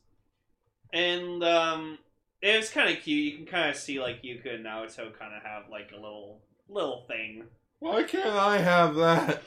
[0.93, 1.99] and um,
[2.43, 3.33] it was kind of cute.
[3.33, 6.43] You can kind of see like Yuka and Naruto kind of have like a little
[6.69, 7.45] little thing.
[7.79, 9.43] Why can't I have that?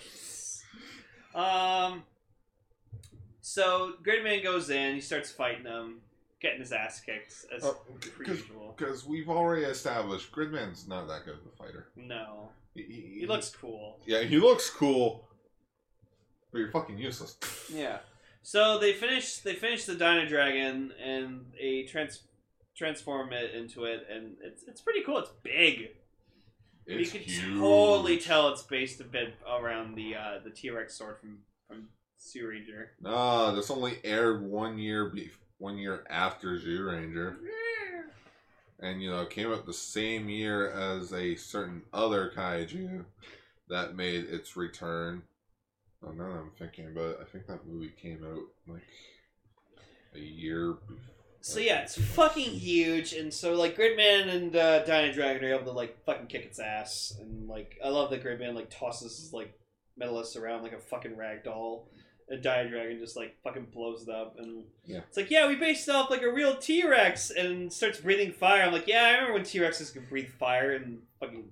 [1.35, 2.03] Um.
[3.47, 4.95] So Gridman goes in.
[4.95, 6.01] He starts fighting them,
[6.41, 7.73] getting his ass kicked as per
[8.17, 8.73] Because usual.
[8.75, 11.89] because we've already established Gridman's not that good of a fighter.
[11.95, 13.99] No, He, he- he looks cool.
[14.07, 15.27] Yeah, he looks cool,
[16.51, 17.37] but you're fucking useless.
[17.71, 17.99] Yeah.
[18.41, 19.37] So they finish.
[19.39, 22.21] They finish the Dino Dragon and they trans
[22.75, 25.19] transform it into it, and it's it's pretty cool.
[25.19, 25.89] It's big.
[26.87, 27.59] It's you can huge.
[27.59, 31.89] totally tell it's based a bit around the uh, the T Rex sword from from
[32.25, 32.87] Zyuranger.
[33.01, 37.37] Nah, this only aired one year be one year after Zyuranger,
[38.79, 43.05] and you know it came out the same year as a certain other kaiju
[43.69, 45.23] that made its return.
[46.03, 48.83] Oh, now that I'm thinking about it, I think that movie came out like
[50.15, 50.73] a year.
[50.73, 50.97] before.
[51.41, 55.65] So yeah, it's fucking huge, and so like Gridman and uh, Dino Dragon are able
[55.65, 59.31] to like fucking kick its ass, and like I love that Gridman like tosses his
[59.31, 59.53] like
[59.99, 61.87] Metalus around like a fucking rag doll,
[62.29, 64.99] and Dino Dragon just like fucking blows it up, and Yeah.
[65.07, 68.31] it's like yeah, we based it off like a real T Rex, and starts breathing
[68.31, 68.63] fire.
[68.63, 71.51] I'm like yeah, I remember when T Rexes could breathe fire and fucking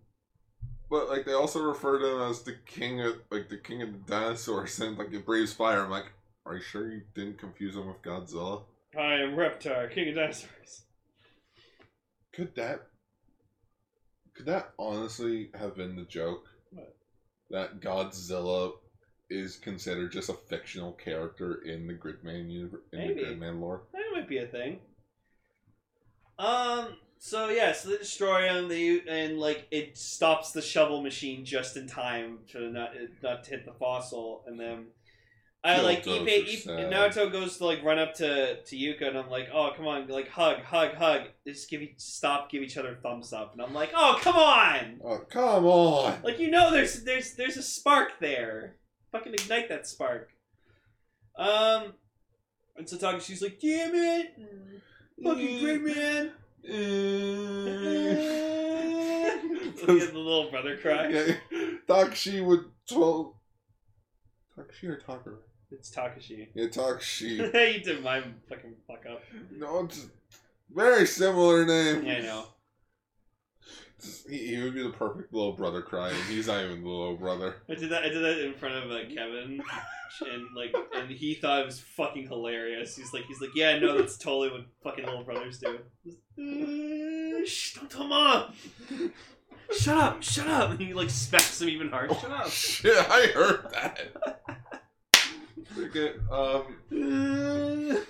[0.89, 3.91] But like they also refer to him as the king of like the king of
[3.93, 5.81] the dinosaurs, and like it breathes fire.
[5.83, 6.11] I'm like,
[6.45, 8.63] are you sure you didn't confuse him with Godzilla?
[8.97, 10.83] I am Reptar, King of Dinosaurs.
[12.33, 12.87] Could that
[14.35, 16.47] could that honestly have been the joke?
[16.71, 16.95] What?
[17.51, 18.73] That Godzilla
[19.33, 23.13] is considered just a fictional character in the Gridman universe, in Maybe.
[23.25, 23.83] the Gridman lore.
[23.93, 24.79] That might be a thing.
[26.39, 26.97] Um.
[27.19, 28.67] So yeah, so they destroy him.
[28.67, 33.49] They and like it stops the shovel machine just in time to not not to
[33.51, 34.87] hit the fossil, and then
[35.63, 36.91] I Yo, like Ipe, Ipe.
[36.91, 40.07] Naruto goes to like run up to to Yuka, and I'm like, oh come on,
[40.07, 41.21] like hug, hug, hug.
[41.45, 44.35] They just give you stop, give each other thumbs up, and I'm like, oh come
[44.35, 46.21] on, Oh come on!
[46.23, 48.75] like you know there's there's there's a spark there.
[49.13, 50.29] Fucking ignite that spark.
[51.37, 51.93] Um.
[52.75, 54.33] And so Takashi's like, damn it,
[55.23, 56.31] fucking Gridman.
[59.83, 61.09] At the little brother cry.
[61.09, 61.35] yeah,
[61.87, 63.35] Takashi would tell
[64.57, 65.35] Takashi or Takara?
[65.71, 66.47] It's Takashi.
[66.55, 67.37] Yeah, Takashi.
[67.77, 69.21] you did my fucking fuck up.
[69.51, 70.07] no, it's
[70.73, 72.05] very similar name.
[72.05, 72.45] Yeah, I know.
[74.29, 76.15] He, he would be the perfect little brother crying.
[76.27, 77.55] He's not even the little brother.
[77.69, 78.03] I did that.
[78.03, 79.61] I did that in front of uh, Kevin,
[80.31, 82.95] and like, and he thought it was fucking hilarious.
[82.95, 85.79] He's like, he's like, yeah, no, that's totally what fucking little brothers do.
[86.37, 88.53] Uh, shh, don't tell mom.
[89.77, 90.21] Shut up!
[90.23, 90.71] Shut up!
[90.71, 92.13] And he like smacks him even harder.
[92.15, 92.49] Shut up!
[92.49, 94.41] Shit, I heard that.
[95.77, 96.77] Okay, um,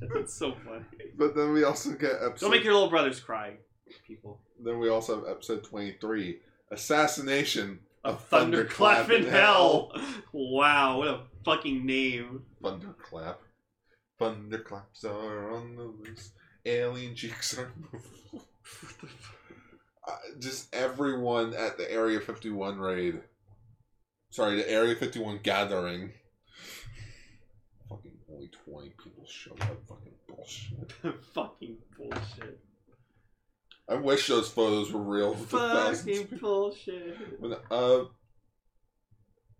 [0.00, 0.84] That's so funny.
[1.16, 2.40] But then we also get episode.
[2.40, 3.54] Don't make your little brothers cry,
[4.06, 4.40] people.
[4.62, 6.38] Then we also have episode twenty-three,
[6.70, 9.92] assassination A of thunderclap in hell.
[10.32, 12.42] Wow, what a fucking name.
[12.62, 13.40] Thunderclap.
[14.20, 16.32] Thunderclaps are on the loose.
[16.66, 17.72] Alien cheeks are.
[20.08, 23.20] Uh, just everyone at the Area 51 raid.
[24.30, 26.12] Sorry, the Area 51 gathering.
[27.90, 29.76] Fucking only 20 people show up.
[29.86, 30.92] Fucking bullshit.
[31.34, 32.58] fucking bullshit.
[33.88, 35.30] I wish those photos were real.
[35.34, 37.40] With the thousands of Fucking bullshit.
[37.40, 38.04] But, uh,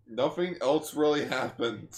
[0.07, 1.89] nothing else really happened.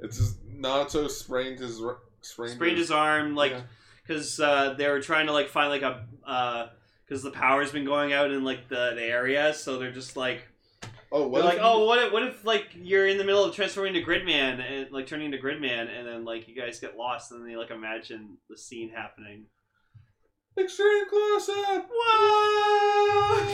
[0.00, 1.80] It's just Naruto sprained his
[2.20, 3.62] sprained, Sprained his arm, like, Yeah.
[4.06, 6.70] because uh, they were trying to like find like a,
[7.04, 10.42] because the power's been going out in like the, the area, so they're just like,
[11.14, 13.54] Oh, what if like, oh, what if, what if like you're in the middle of
[13.54, 17.30] transforming to Gridman and like turning to Gridman, and then like you guys get lost,
[17.32, 19.44] and then they like imagine the scene happening.
[20.58, 21.88] Extreme close up.
[21.90, 23.52] Whoa!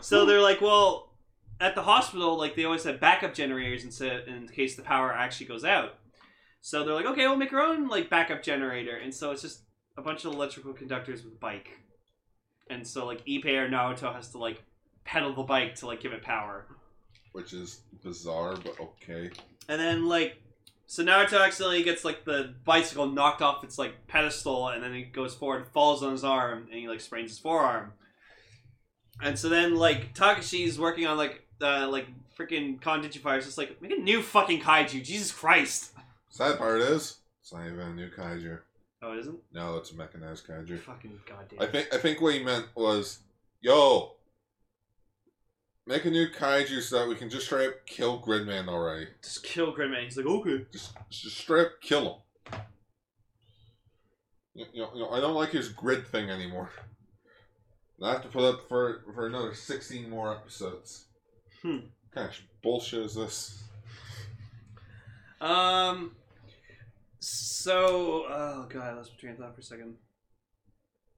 [0.00, 1.10] so they're like, well,
[1.60, 5.12] at the hospital, like they always have backup generators in, sa- in case the power
[5.12, 5.96] actually goes out.
[6.62, 9.62] So they're like, okay, we'll make our own like backup generator, and so it's just
[9.96, 11.70] a bunch of electrical conductors with a bike,
[12.68, 14.62] and so like Ippei or Naruto has to like
[15.04, 16.66] pedal the bike to like give it power,
[17.32, 19.30] which is bizarre, but okay.
[19.68, 20.36] and then like.
[20.90, 25.04] So Naruto accidentally gets like the bicycle knocked off its like pedestal, and then he
[25.04, 27.92] goes forward, and falls on his arm, and he like sprains his forearm.
[29.22, 33.36] And so then like Takashi's working on like uh like freaking Khan Digifer.
[33.36, 35.04] It's just like make a new fucking kaiju.
[35.04, 35.92] Jesus Christ.
[36.28, 38.58] Sad part is, it's not even a new kaiju.
[39.00, 39.38] Oh, it isn't.
[39.52, 40.76] No, it's a mechanized kaiju.
[40.80, 41.60] Fucking goddamn.
[41.60, 43.20] I think I think what he meant was,
[43.60, 44.16] yo,
[45.90, 49.08] make a new kaiju so that we can just straight up kill Gridman already.
[49.22, 50.04] just kill Gridman.
[50.04, 50.64] He's like, okay.
[50.72, 52.22] Just just straight up kill
[52.52, 52.60] him.
[54.54, 56.70] You, know, you know, I don't like his grid thing anymore.
[58.02, 61.06] I have to put up for for another sixteen more episodes.
[61.62, 61.78] Hmm.
[62.14, 63.62] Gosh, bullshit is this?
[65.40, 66.12] Um.
[67.20, 69.96] So, oh god, let's train thought for a second.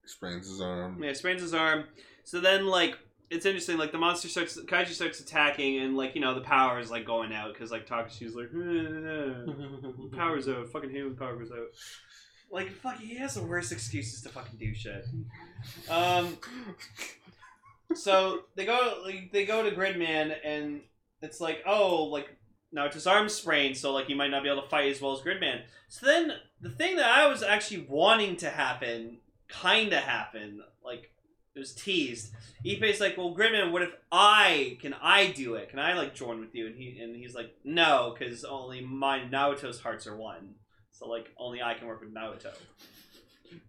[0.04, 1.00] Sprains his arm.
[1.02, 1.84] Yeah, sprains his arm.
[2.24, 2.98] So then, like,
[3.32, 3.78] it's interesting.
[3.78, 7.06] Like, the monster starts, Kaiju starts attacking, and like, you know, the power is like
[7.06, 10.68] going out because like Takashi's like, "Eh, power's out.
[10.68, 11.68] Fucking him, powers out.
[12.50, 15.06] Like, fuck, he has the worst excuses to fucking do shit.
[15.90, 16.38] Um.
[17.94, 20.80] So they go, like, they go to Gridman, and
[21.20, 22.28] it's like, oh, like
[22.72, 25.00] now it's his arm sprained, so like you might not be able to fight as
[25.00, 25.62] well as Gridman.
[25.88, 29.18] So then the thing that I was actually wanting to happen,
[29.48, 30.60] kind of happened.
[30.84, 31.11] Like
[31.54, 32.32] it was teased.
[32.64, 35.68] Ippei's like, well, Gridman, what if I can I do it?
[35.68, 36.66] Can I like join with you?
[36.66, 40.54] And he and he's like, no, because only my Naoto's hearts are one.
[40.90, 42.54] So like only I can work with Naoto.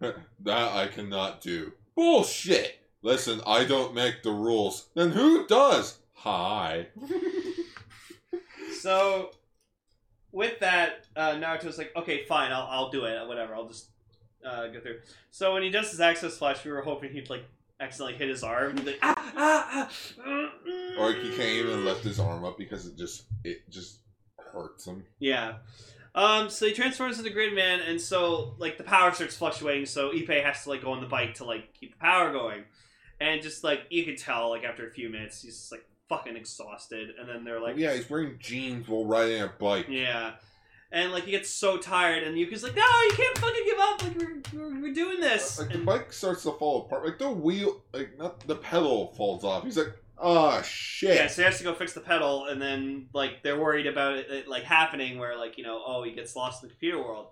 [0.00, 1.72] that I cannot do.
[1.94, 2.80] Bullshit!
[3.02, 4.86] Listen, I don't make the rules.
[4.94, 5.98] Then who does?
[6.14, 6.88] Hi.
[8.84, 9.30] So
[10.30, 13.26] with that, uh, Naruto's like, okay, fine, I'll, I'll do it.
[13.26, 13.86] Whatever, I'll just
[14.46, 14.98] uh, go through.
[15.30, 17.46] So when he does his access flash, we were hoping he'd like
[17.84, 18.76] accidentally hit his arm.
[18.76, 19.90] He'd like, ah, ah, ah,
[20.26, 24.00] mm, mm." Or he can't even lift his arm up because it just it just
[24.36, 25.04] hurts him.
[25.18, 25.54] Yeah.
[26.14, 29.86] Um, so he transforms into Gridman, and so like the power starts fluctuating.
[29.86, 32.64] So Ippei has to like go on the bike to like keep the power going,
[33.20, 36.36] and just like you could tell, like after a few minutes, he's just like fucking
[36.36, 37.10] exhausted.
[37.18, 39.86] And then they're like, yeah, he's wearing jeans while riding a bike.
[39.88, 40.32] yeah,
[40.94, 44.02] and like he gets so tired, and Yuki's like, no, you can't fucking give up.
[44.02, 45.58] Like we're we're, we're doing this.
[45.58, 47.04] Like the bike starts to fall apart.
[47.04, 49.64] Like the wheel, like not the pedal falls off.
[49.64, 51.16] He's like, "Oh shit.
[51.16, 54.16] Yeah, so he has to go fix the pedal, and then like they're worried about
[54.16, 56.98] it, it, like happening, where like you know, oh, he gets lost in the computer
[56.98, 57.26] world.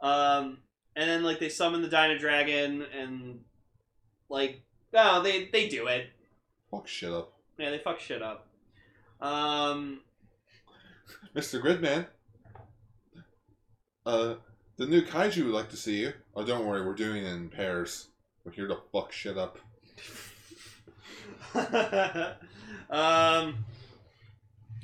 [0.00, 0.58] Um,
[0.96, 3.40] and then like they summon the Dino Dragon, and
[4.30, 4.62] like
[4.94, 6.06] no, they they do it.
[6.70, 8.48] Fuck shit up, Yeah, they fuck shit up.
[9.20, 10.00] Um,
[11.34, 11.60] Mr.
[11.62, 12.06] Gridman.
[14.06, 14.36] Uh,
[14.76, 16.12] the new kaiju would like to see you.
[16.34, 18.08] Oh, don't worry, we're doing it in pairs.
[18.44, 19.58] We're here to fuck shit up.
[22.90, 23.64] um,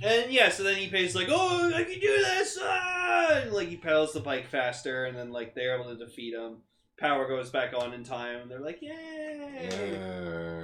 [0.03, 3.43] and yeah, so then he pays like, "Oh, I can do this!" Ah!
[3.43, 6.57] And, like he pedals the bike faster, and then like they're able to defeat him.
[6.99, 10.62] Power goes back on in time, and they're like, "Yay!" Uh,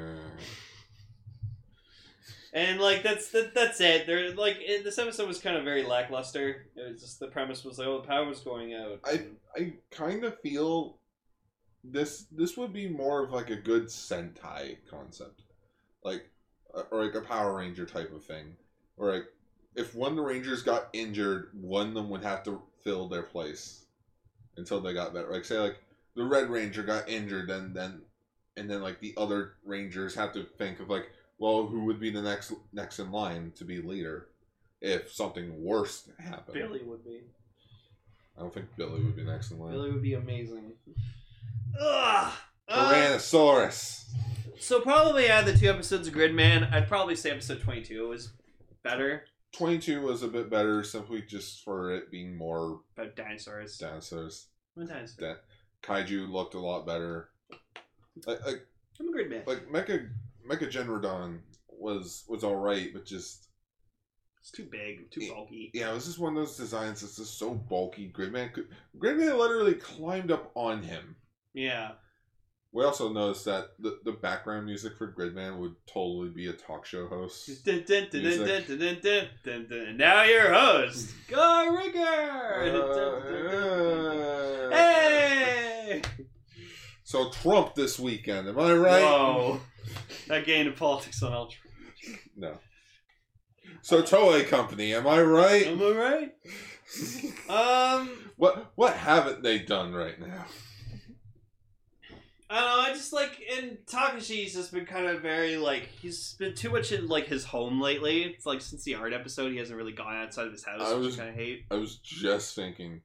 [2.53, 4.07] And like that's that, that's it.
[4.07, 6.67] They're like it, this episode was kind of very lackluster.
[6.77, 10.25] It was just the premise was like, "Oh, the power's going out." I I kind
[10.25, 10.99] of feel
[11.85, 15.43] this this would be more of like a good Sentai concept,
[16.03, 16.25] like
[16.75, 18.57] uh, or like a Power Ranger type of thing,
[18.97, 19.25] or like
[19.75, 23.23] if one of the Rangers got injured, one of them would have to fill their
[23.23, 23.85] place,
[24.57, 25.31] until they got better.
[25.31, 25.77] Like say like
[26.17, 28.03] the Red Ranger got injured, and then
[28.57, 32.11] and then like the other Rangers have to think of like, well, who would be
[32.11, 34.29] the next next in line to be leader
[34.81, 36.55] if something worse happened?
[36.55, 37.21] Billy would be.
[38.37, 39.73] I don't think Billy would be next in line.
[39.73, 40.73] Billy would be amazing.
[41.81, 42.33] Ugh.
[42.69, 44.05] Uh, Tyrannosaurus.
[44.59, 48.33] so probably out of the two episodes of Gridman, I'd probably say episode twenty-two was
[48.83, 53.79] better Twenty two was a bit better simply just for it being more about dinosaurs.
[53.79, 54.47] dinosaurs.
[54.75, 55.17] What dinosaurs?
[55.17, 55.41] That
[55.83, 57.31] kaiju looked a lot better.
[58.27, 58.67] Like like
[59.01, 59.47] I'm a Gridman.
[59.47, 60.11] like Mecha
[60.49, 61.39] Mecha Genrodon
[61.69, 63.49] was was all right, but just
[64.41, 65.71] It's too big, too bulky.
[65.75, 68.13] yeah, it was just one of those designs that's just so bulky.
[68.17, 68.69] Gridman could
[68.99, 71.17] Gridman literally climbed up on him.
[71.55, 71.93] Yeah.
[72.71, 76.85] We also noticed that the, the background music for Gridman would totally be a talk
[76.85, 77.49] show host.
[77.67, 77.89] And
[79.97, 82.85] now your host, Go Rigger.
[82.85, 84.73] Uh, dun.
[84.73, 86.03] Hey!
[87.05, 89.03] So Trump this weekend, am I right?
[89.03, 89.61] Whoa.
[90.29, 91.61] Getting into politics on Ultra.
[92.37, 92.59] No.
[93.83, 95.67] So Toei Company, am I right?
[95.67, 96.33] Am I right?
[97.51, 100.47] Um, What what haven't they done right now?
[102.51, 102.81] I don't know.
[102.83, 106.93] I just like and Takeshi's just been kind of very like he's been too much
[106.93, 108.23] in like his home lately.
[108.23, 110.95] It's like since the art episode, he hasn't really gone outside of his house, I
[110.95, 111.65] which was- I kind of hate.
[111.71, 113.03] I was just thinking.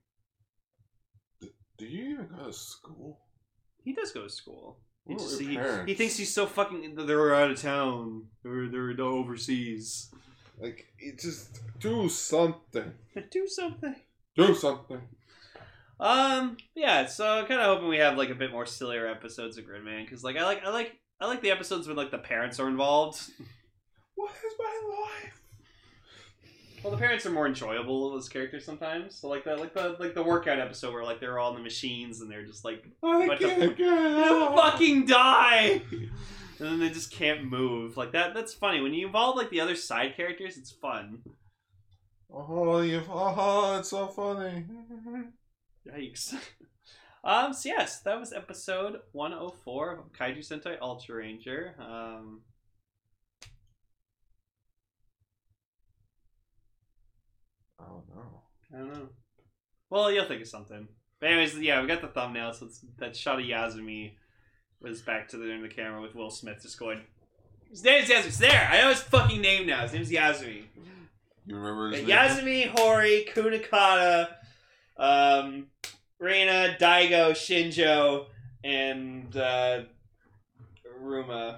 [1.77, 3.19] Do you even go to school?
[3.83, 4.79] He does go to school.
[5.07, 6.95] He, just, he, he thinks he's so fucking.
[6.95, 8.27] They're out of town.
[8.41, 10.09] They're they're overseas.
[10.59, 12.93] Like, it just do something.
[13.31, 13.95] Do something.
[14.35, 15.01] Do something.
[15.99, 16.57] Um.
[16.75, 17.05] Yeah.
[17.05, 20.05] So I'm kind of hoping we have like a bit more sillier episodes of Gridman
[20.05, 22.67] because like I like I like I like the episodes when like the parents are
[22.67, 23.21] involved.
[24.15, 25.42] What is my life?
[26.83, 29.15] Well, the parents are more enjoyable as characters sometimes.
[29.15, 31.63] So like the like the like the workout episode where like they're all in the
[31.63, 36.11] machines and they're just like I can't get "You fucking die, and
[36.59, 37.95] then they just can't move.
[37.95, 38.33] Like that.
[38.33, 40.57] That's funny when you involve like the other side characters.
[40.57, 41.19] It's fun.
[42.29, 44.65] Oh, you, oh, it's so funny.
[45.87, 46.35] Yikes.
[47.25, 51.73] Um, so yes, that was episode 104 of Kaiju Sentai Ultra Ranger.
[51.79, 52.41] Um,
[57.79, 58.41] Oh no.
[58.73, 59.09] I don't know.
[59.89, 60.87] Well, you'll think of something.
[61.19, 64.13] But anyways, yeah, we got the thumbnail, so it's that shot of Yazumi
[64.81, 67.01] was back to the end of the camera with Will Smith just going,
[67.69, 68.25] His name is Yazumi.
[68.27, 68.69] It's there!
[68.71, 69.83] I know his fucking name now.
[69.83, 70.63] His name's Yazumi.
[71.45, 72.09] You remember his name?
[72.09, 74.29] Yazumi, Horii, Munakata,
[74.97, 75.67] um,
[76.19, 78.25] Reina, Daigo, Shinjo,
[78.63, 79.81] and uh,
[81.01, 81.57] Ruma.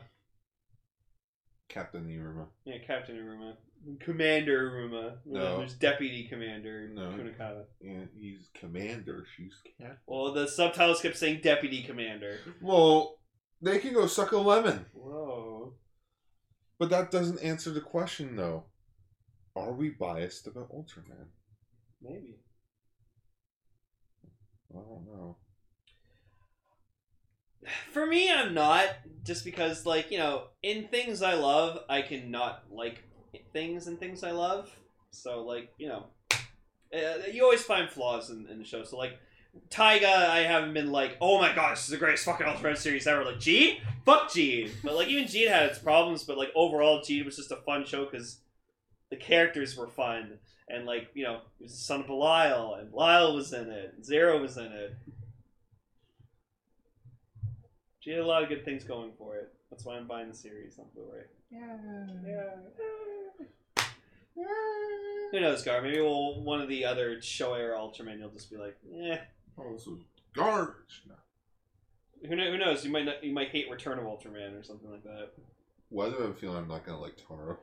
[1.69, 2.47] Captain Iruma.
[2.65, 3.53] Yeah, Captain Aruma.
[3.99, 5.17] Commander Aruma.
[5.25, 5.59] No.
[5.59, 7.09] There's Deputy Commander No.
[7.09, 7.65] Munakata.
[7.81, 9.25] Yeah, he's commander.
[9.35, 9.97] She's captain.
[10.07, 12.39] Well, the subtitles kept saying Deputy Commander.
[12.61, 13.19] Well,
[13.61, 14.85] they can go suck a lemon.
[14.93, 15.73] Whoa.
[16.79, 18.65] But that doesn't answer the question, though.
[19.55, 21.27] Are we biased about Ultraman?
[22.01, 22.39] Maybe.
[24.73, 25.37] I don't know.
[27.91, 28.87] For me, I'm not.
[29.23, 33.03] Just because, like, you know, in things I love, I can not like
[33.53, 34.69] things and things I love.
[35.11, 36.05] So, like, you know,
[36.93, 38.83] uh, you always find flaws in, in the show.
[38.83, 39.17] So, like,
[39.69, 43.07] Taiga, I haven't been like, oh my gosh, this is the greatest fucking Ultraman series
[43.07, 43.23] ever.
[43.23, 43.79] Like, Geed?
[44.05, 44.71] Fuck Geed.
[44.83, 47.85] But, like, even Geed had its problems, but, like, overall, Geed was just a fun
[47.85, 48.39] show because
[49.09, 50.39] the characters were fun.
[50.67, 54.03] And, like, you know, it was the son of Belial, and Lyle was in it,
[54.03, 54.95] Zero was in it.
[57.99, 59.53] She had a lot of good things going for it.
[59.69, 61.23] That's why I'm buying the series on Blu-ray.
[61.55, 62.49] Yeah.
[65.31, 65.81] Who knows, Gar?
[65.81, 68.19] Maybe we'll one of the other Showa or Ultraman.
[68.19, 69.17] You'll just be like, eh.
[69.57, 69.99] Oh, this was
[70.33, 71.03] garbage.
[71.07, 71.15] No.
[72.27, 72.83] Who, know, who knows?
[72.85, 75.31] You might not, you might hate Return of Ultraman or something like that.
[75.89, 77.57] Why do I have a feeling I'm not gonna like Taro?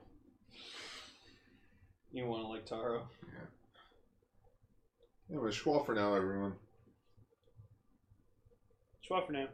[2.12, 3.08] You want to like Taro?
[3.26, 3.46] Yeah.
[5.30, 6.52] Anyway, schwa for now, everyone.
[9.08, 9.48] Schwa for now.